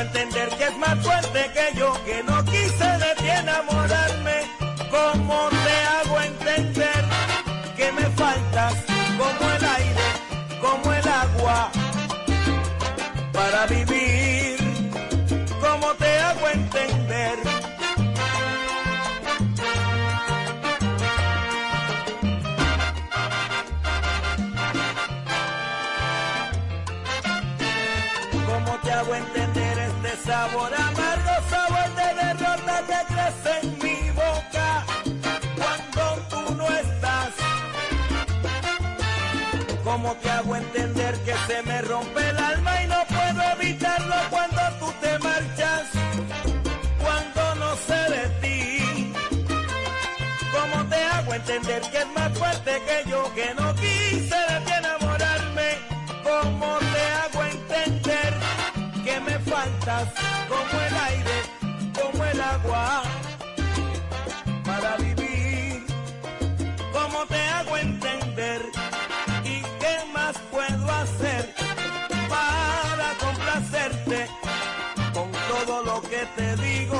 entender 0.00 0.48
que 0.50 0.64
es 0.64 0.76
más 0.78 0.98
fuerte 1.04 1.50
que 1.52 1.78
yo, 1.78 1.92
que 2.04 2.22
no 2.22 2.44
quise 2.44 2.89
sabor 30.50 30.74
amargo, 30.74 31.34
sabor 31.48 31.88
de 31.94 32.08
derrota 32.22 32.82
que 32.88 33.14
crece 33.14 33.52
en 33.62 33.78
mi 33.82 34.10
boca 34.10 34.84
cuando 35.56 36.22
tú 36.30 36.54
no 36.56 36.66
estás. 36.68 37.30
¿Cómo 39.84 40.14
te 40.14 40.30
hago 40.30 40.56
entender 40.56 41.14
que 41.24 41.34
se 41.46 41.62
me 41.62 41.82
rompe 41.82 42.28
el 42.28 42.38
alma 42.38 42.82
y 42.82 42.86
no 42.88 43.00
puedo 43.08 43.42
evitarlo 43.60 44.14
cuando 44.30 44.60
tú 44.80 44.92
te 45.00 45.18
marchas? 45.18 45.82
Cuando 47.02 47.54
no 47.56 47.76
sé 47.86 48.00
de 48.16 48.24
ti. 48.40 49.12
¿Cómo 50.52 50.84
te 50.88 50.96
hago 50.96 51.34
entender 51.34 51.80
que 51.92 51.98
es 51.98 52.08
más 52.14 52.38
fuerte 52.38 52.82
que 52.86 53.10
yo 53.10 53.34
que 53.34 53.54
no 53.54 53.74
quise 53.76 53.99
como 60.50 60.80
el 60.88 60.96
aire, 61.10 61.36
como 61.94 62.24
el 62.24 62.40
agua 62.40 63.02
para 64.64 64.96
vivir. 64.96 65.86
¿Cómo 66.92 67.24
te 67.26 67.40
hago 67.56 67.76
entender? 67.76 68.60
¿Y 69.44 69.62
qué 69.80 69.96
más 70.12 70.36
puedo 70.50 70.90
hacer 71.02 71.54
para 72.28 73.08
complacerte 73.24 74.26
con 75.14 75.30
todo 75.52 75.84
lo 75.84 76.02
que 76.02 76.22
te 76.36 76.56
digo? 76.56 76.98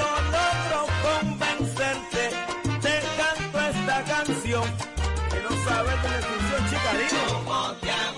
No 0.00 0.10
logro 0.36 0.80
convencerte, 1.08 2.30
te 2.80 2.94
canto 3.20 3.56
esta 3.72 4.04
canción 4.04 4.64
que 5.30 5.38
no 5.46 5.52
sabes 5.68 6.02
de 6.02 6.10
la 6.10 6.70
chicarino. 6.70 7.22
¿Cómo 7.44 8.17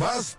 Бас 0.00 0.33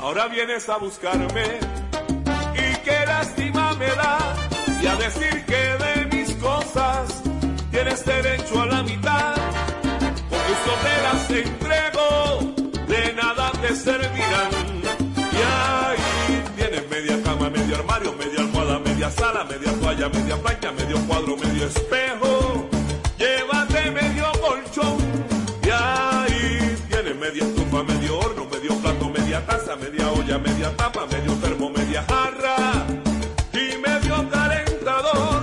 ahora 0.00 0.28
vienes 0.28 0.68
a 0.68 0.76
buscarme. 0.78 1.44
Y 2.54 2.76
qué 2.84 3.06
lástima 3.06 3.74
me 3.74 3.86
da 3.86 4.18
y 4.82 4.86
a 4.86 4.96
decir 4.96 5.44
que 5.46 5.62
de 5.84 6.06
mis 6.16 6.34
cosas 6.36 7.22
tienes 7.70 8.04
derecho 8.04 8.62
a 8.62 8.66
la 8.66 8.82
mitad, 8.82 9.34
porque 10.28 10.54
yo 10.66 10.74
te 11.28 11.42
entrego, 11.42 12.54
de 12.86 13.12
nada 13.14 13.52
te 13.60 13.74
servirán. 13.74 14.50
Y 15.32 15.40
ahí 15.42 16.44
tienes 16.56 16.90
media 16.90 17.22
cama, 17.22 17.50
medio 17.50 17.76
armario, 17.76 18.14
media 18.14 18.40
almohada, 18.40 18.78
media 18.80 19.10
sala, 19.10 19.44
media 19.44 19.72
toalla, 19.80 20.08
media 20.08 20.36
plancha, 20.36 20.72
medio 20.72 20.98
cuadro, 21.06 21.36
medio 21.36 21.66
espejo. 21.66 22.19
media 30.38 30.70
tapa, 30.76 31.06
medio 31.06 31.32
termo, 31.34 31.70
media 31.70 32.04
jarra 32.08 32.86
y 33.52 33.76
medio 33.78 34.28
calentador. 34.30 35.42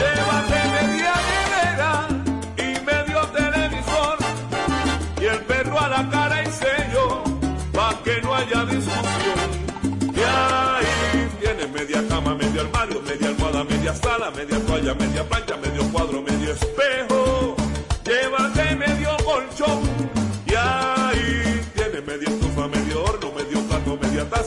Llévate 0.00 0.60
media 0.76 1.12
nevera 1.30 2.08
y 2.56 2.68
medio 2.84 3.20
televisor 3.28 4.18
y 5.20 5.24
el 5.24 5.40
perro 5.44 5.78
a 5.78 5.88
la 5.88 6.10
cara 6.10 6.42
y 6.42 6.46
sello 6.46 7.22
pa' 7.72 7.94
que 8.02 8.20
no 8.22 8.34
haya 8.34 8.64
discusión. 8.64 9.38
Y 10.14 10.20
ahí 10.20 11.28
tienes 11.40 11.70
media 11.70 12.06
cama, 12.08 12.34
medio 12.34 12.60
armario, 12.62 13.00
media 13.02 13.28
almohada, 13.28 13.64
media 13.64 13.94
sala, 13.94 14.30
media 14.32 14.58
toalla, 14.66 14.94
media 14.94 15.28
plancha 15.28 15.47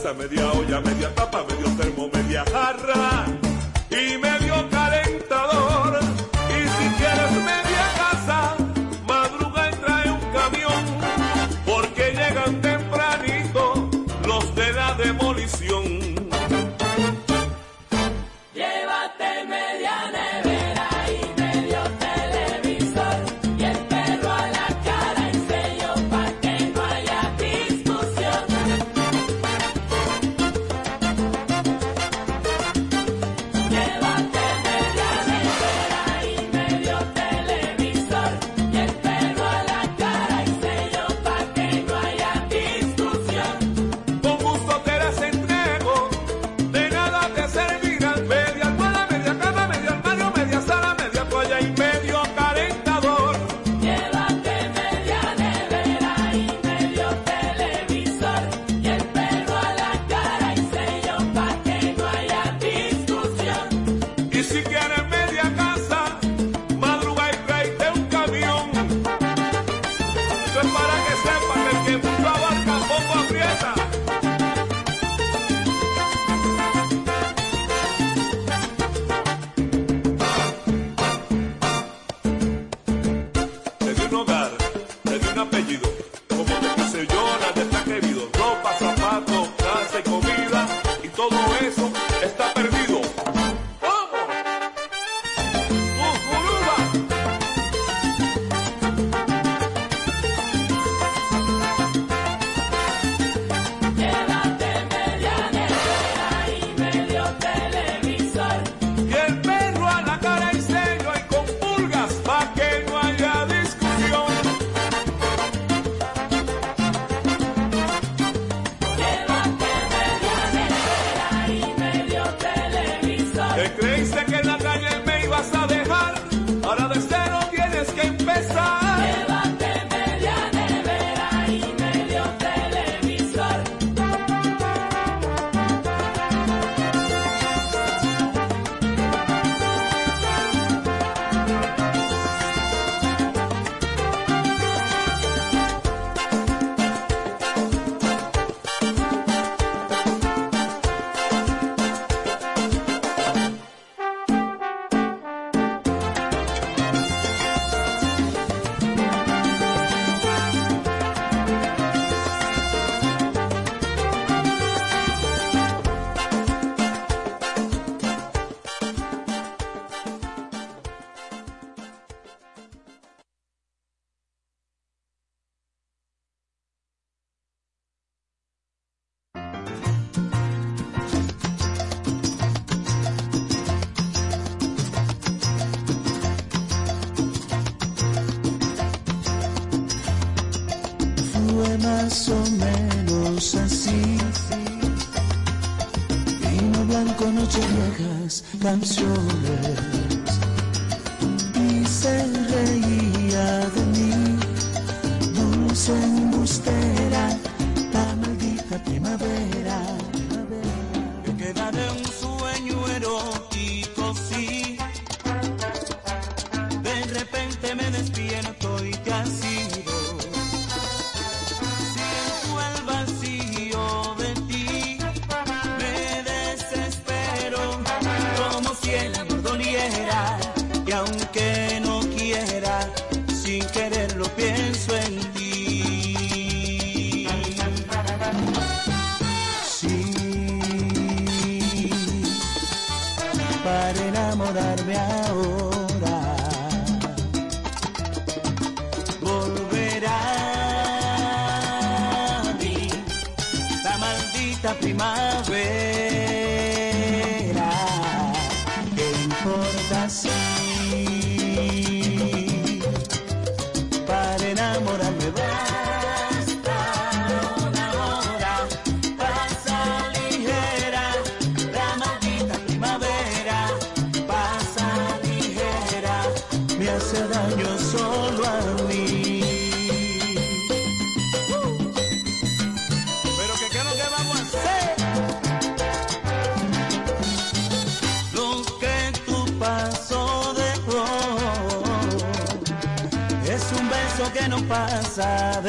media 0.09 0.51
olla, 0.51 0.81
media 0.81 1.09
tapa, 1.13 1.45
medio 1.45 1.69
termo, 1.77 2.09
media 2.13 2.43
jarra 2.45 3.50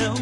un 0.00 0.21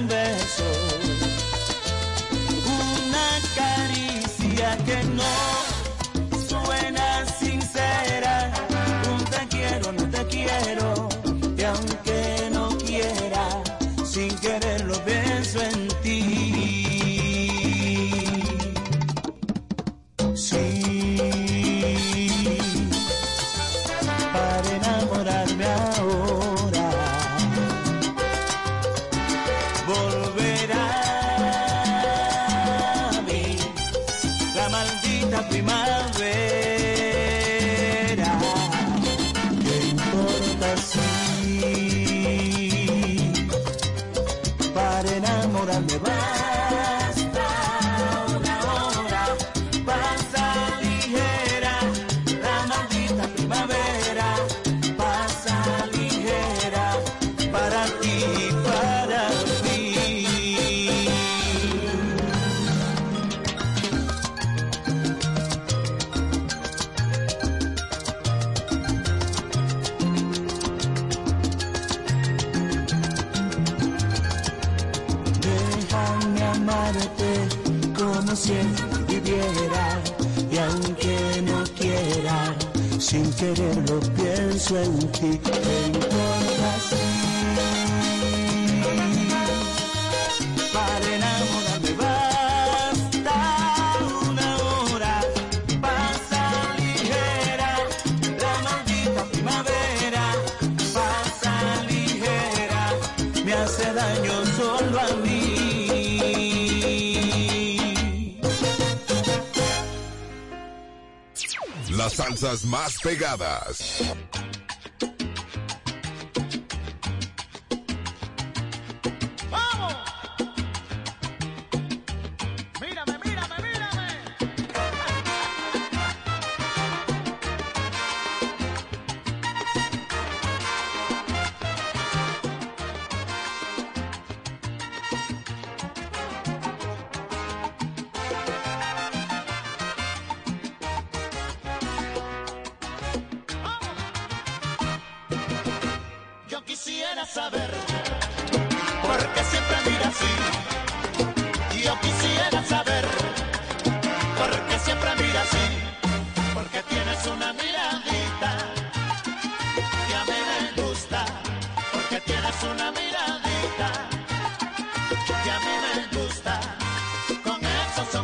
más 113.36 113.69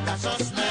esos 0.04 0.65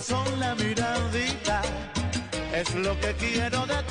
Una 0.00 0.06
sola 0.06 0.54
miradita 0.54 1.60
es 2.54 2.74
lo 2.74 2.98
que 3.00 3.12
quiero 3.16 3.66
de 3.66 3.82
ti. 3.82 3.89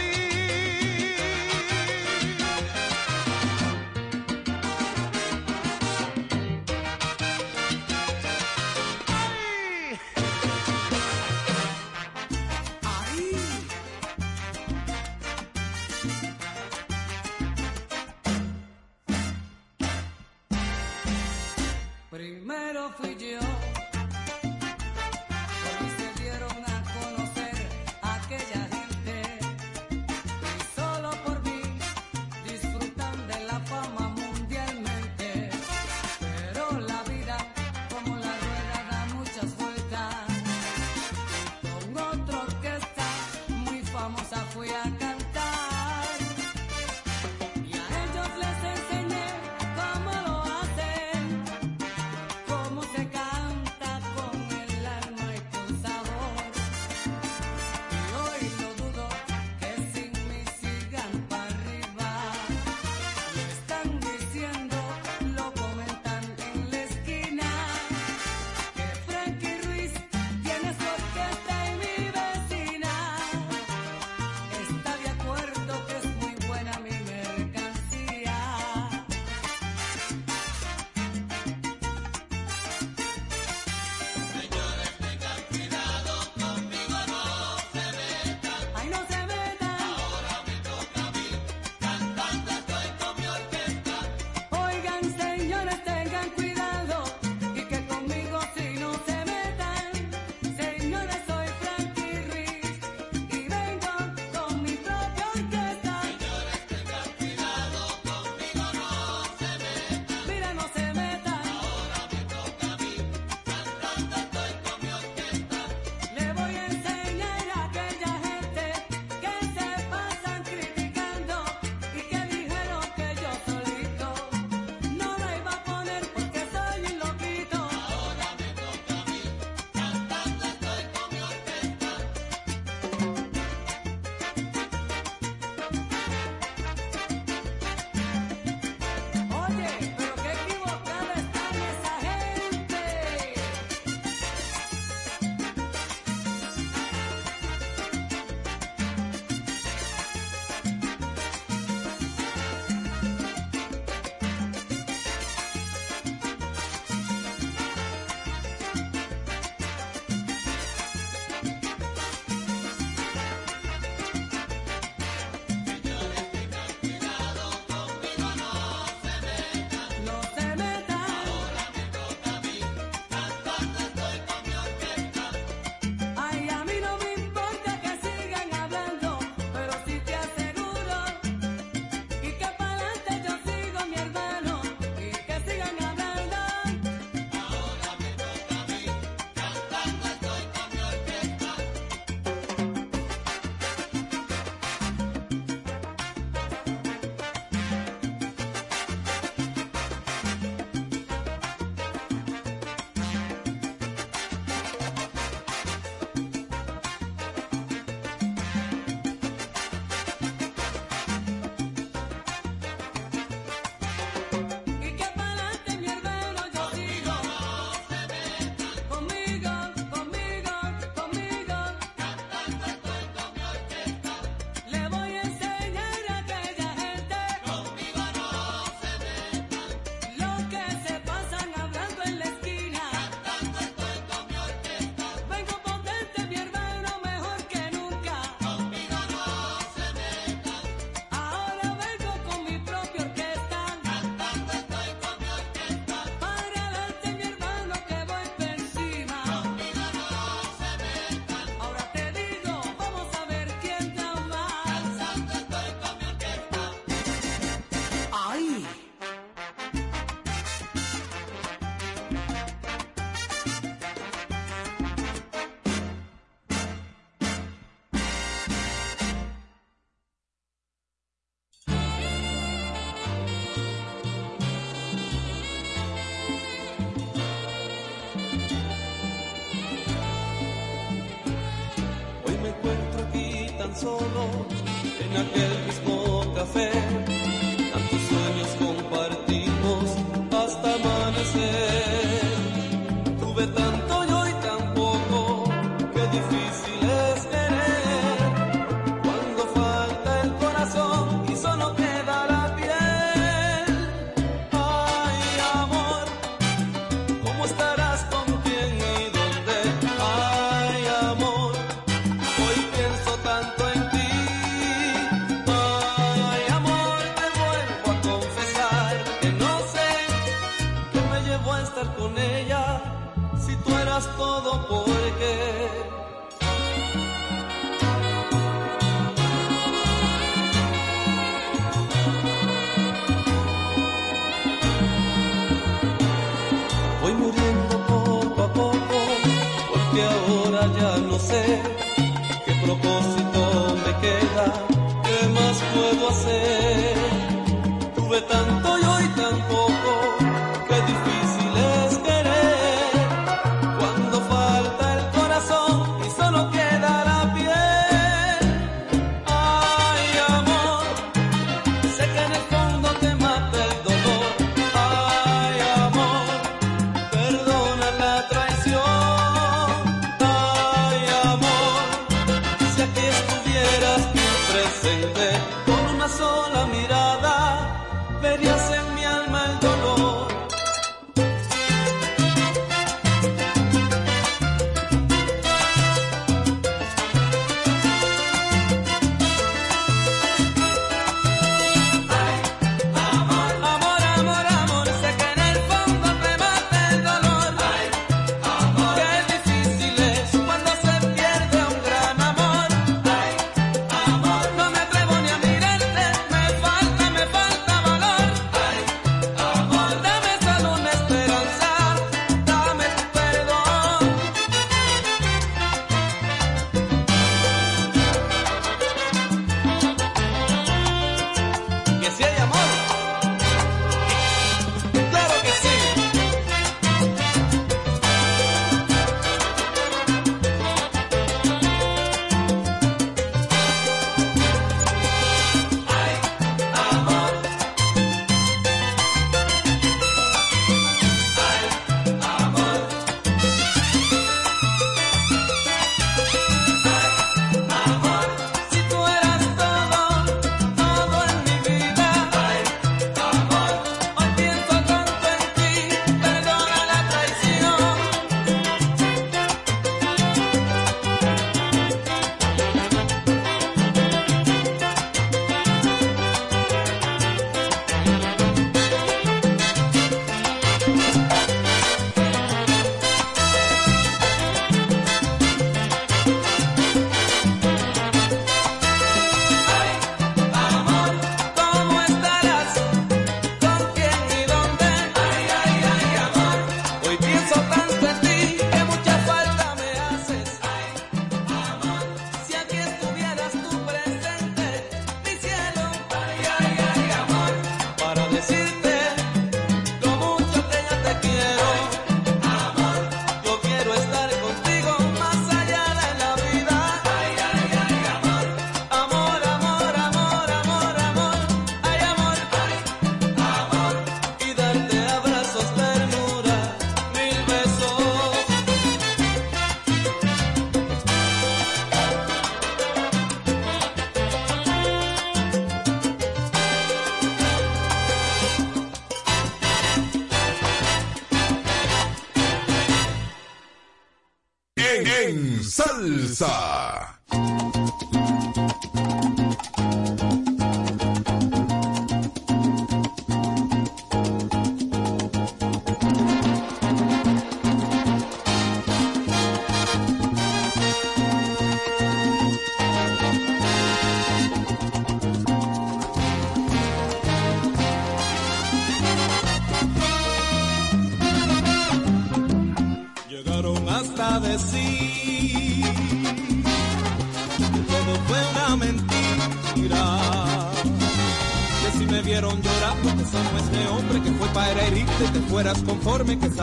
Salsa. 536.00 536.79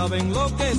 Saben 0.08 0.32
lo 0.32 0.46
que 0.56 0.76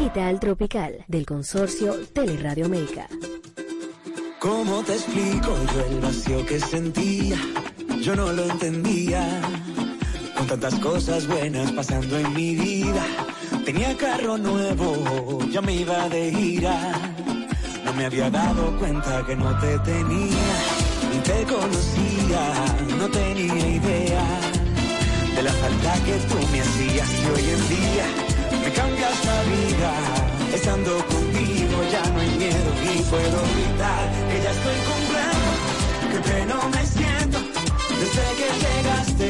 Digital 0.00 0.40
Tropical 0.40 1.04
del 1.08 1.26
consorcio 1.26 1.94
Teleradio 2.14 2.64
América. 2.64 3.06
¿Cómo 4.38 4.82
te 4.82 4.94
explico 4.94 5.54
yo 5.74 5.86
el 5.90 6.00
vacío 6.00 6.46
que 6.46 6.58
sentía? 6.58 7.36
Yo 8.00 8.16
no 8.16 8.32
lo 8.32 8.44
entendía. 8.44 9.42
Con 10.34 10.46
tantas 10.46 10.76
cosas 10.76 11.26
buenas 11.26 11.70
pasando 11.72 12.18
en 12.18 12.32
mi 12.32 12.54
vida. 12.54 13.04
Tenía 13.66 13.94
carro 13.98 14.38
nuevo, 14.38 15.38
ya 15.50 15.60
me 15.60 15.74
iba 15.74 16.08
de 16.08 16.32
gira. 16.32 16.92
No 17.84 17.92
me 17.92 18.06
había 18.06 18.30
dado 18.30 18.74
cuenta 18.78 19.22
que 19.26 19.36
no 19.36 19.54
te 19.58 19.78
tenía. 19.80 20.56
Ni 21.12 21.18
te 21.18 21.44
conocía, 21.44 22.96
no 22.96 23.06
tenía 23.10 23.68
idea. 23.68 24.24
De 25.36 25.42
la 25.42 25.52
falta 25.52 25.94
que 26.06 26.14
tú 26.26 26.36
me 26.52 26.60
hacías 26.62 27.10
y 27.22 27.26
hoy 27.26 27.50
en 27.50 27.68
día 27.68 28.29
Estando 30.54 30.92
contigo 31.06 31.76
ya 31.90 32.02
no 32.12 32.20
hay 32.20 32.30
miedo 32.36 32.70
y 32.82 33.02
puedo 33.02 33.38
gritar 33.54 34.04
que 34.30 34.42
ya 34.42 34.50
estoy 34.50 34.78
completo, 34.90 35.50
que 36.10 36.18
pleno 36.28 36.56
me 36.70 36.82
siento 36.86 37.38
desde 38.00 38.24
que 38.38 38.48
llegaste. 38.64 39.29